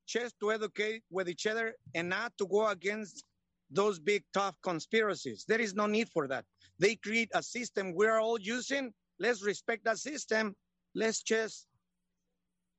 [0.07, 3.23] just to educate with each other and not to go against
[3.69, 5.45] those big tough conspiracies.
[5.47, 6.45] There is no need for that.
[6.79, 8.91] They create a system we're all using.
[9.19, 10.55] Let's respect that system.
[10.95, 11.67] Let's just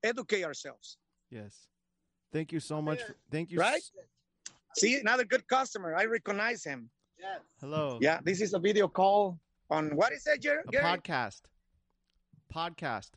[0.02, 0.96] educate ourselves.
[1.30, 1.68] Yes.
[2.32, 3.02] Thank you so much.
[3.02, 3.58] for- thank you.
[3.58, 3.82] Right?
[4.76, 5.94] S- See, another good customer.
[5.94, 6.90] I recognize him.
[7.18, 7.40] Yes.
[7.60, 7.98] Hello.
[8.00, 9.38] Yeah, this is a video call
[9.70, 10.84] on what is it, Jer- A Gary?
[10.84, 11.42] podcast.
[12.52, 13.10] Podcast.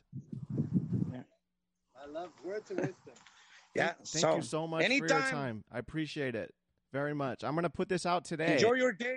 [1.96, 2.94] I love words of wisdom.
[3.76, 5.64] Yeah, Thank, thank so you so much for your time.
[5.72, 6.54] I appreciate it
[6.92, 7.42] very much.
[7.42, 8.52] I'm gonna put this out today.
[8.52, 9.16] enjoy your day.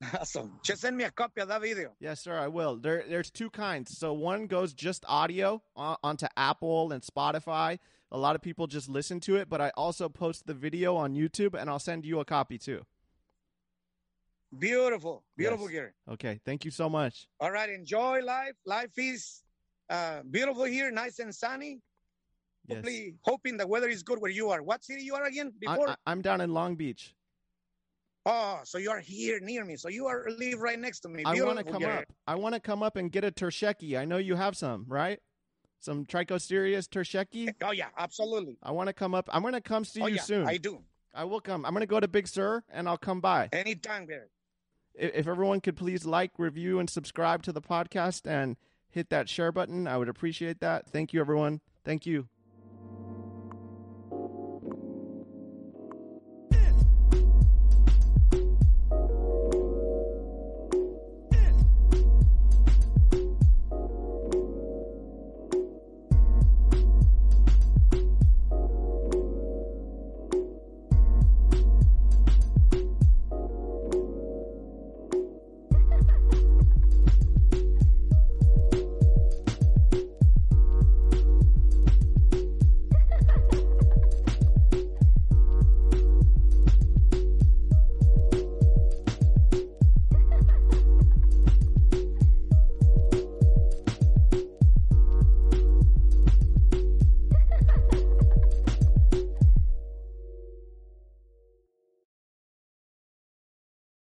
[0.20, 0.60] Awesome.
[0.62, 1.90] Just send me a copy of that video.
[1.98, 2.38] Yes, sir.
[2.38, 2.76] I will.
[2.76, 3.98] There, there's two kinds.
[3.98, 7.78] So one goes just audio on, onto Apple and Spotify.
[8.12, 11.14] A lot of people just listen to it, but I also post the video on
[11.14, 12.82] YouTube, and I'll send you a copy too.
[14.58, 15.72] Beautiful, beautiful, Yes.
[15.74, 15.90] Gary.
[16.12, 16.40] Okay.
[16.44, 17.26] Thank you so much.
[17.40, 18.54] All right, enjoy life.
[18.64, 19.42] Life is
[19.90, 21.80] uh, beautiful here, nice and sunny.
[22.68, 22.76] Yes.
[22.76, 24.62] Hopefully, hoping the weather is good where you are.
[24.62, 25.52] What city you are again?
[25.60, 25.90] Before?
[25.90, 27.14] I, I'm down in Long Beach.
[28.24, 29.76] oh, so you are here near me.
[29.76, 31.22] So you are live right next to me.
[31.24, 31.98] I want to come Gary.
[31.98, 32.04] up.
[32.26, 33.98] I want to come up and get a terscheckii.
[33.98, 35.18] I know you have some, right?
[35.86, 37.54] Some Trichocereus terscheckii.
[37.62, 38.58] Oh yeah, absolutely.
[38.60, 39.28] I want to come up.
[39.32, 40.44] I'm going to come see oh you yeah, soon.
[40.44, 40.82] I do.
[41.14, 41.64] I will come.
[41.64, 43.50] I'm going to go to Big Sur and I'll come by.
[43.52, 44.26] Anytime, Gary.
[44.96, 48.56] If everyone could please like, review, and subscribe to the podcast and
[48.90, 50.88] hit that share button, I would appreciate that.
[50.88, 51.60] Thank you, everyone.
[51.84, 52.28] Thank you.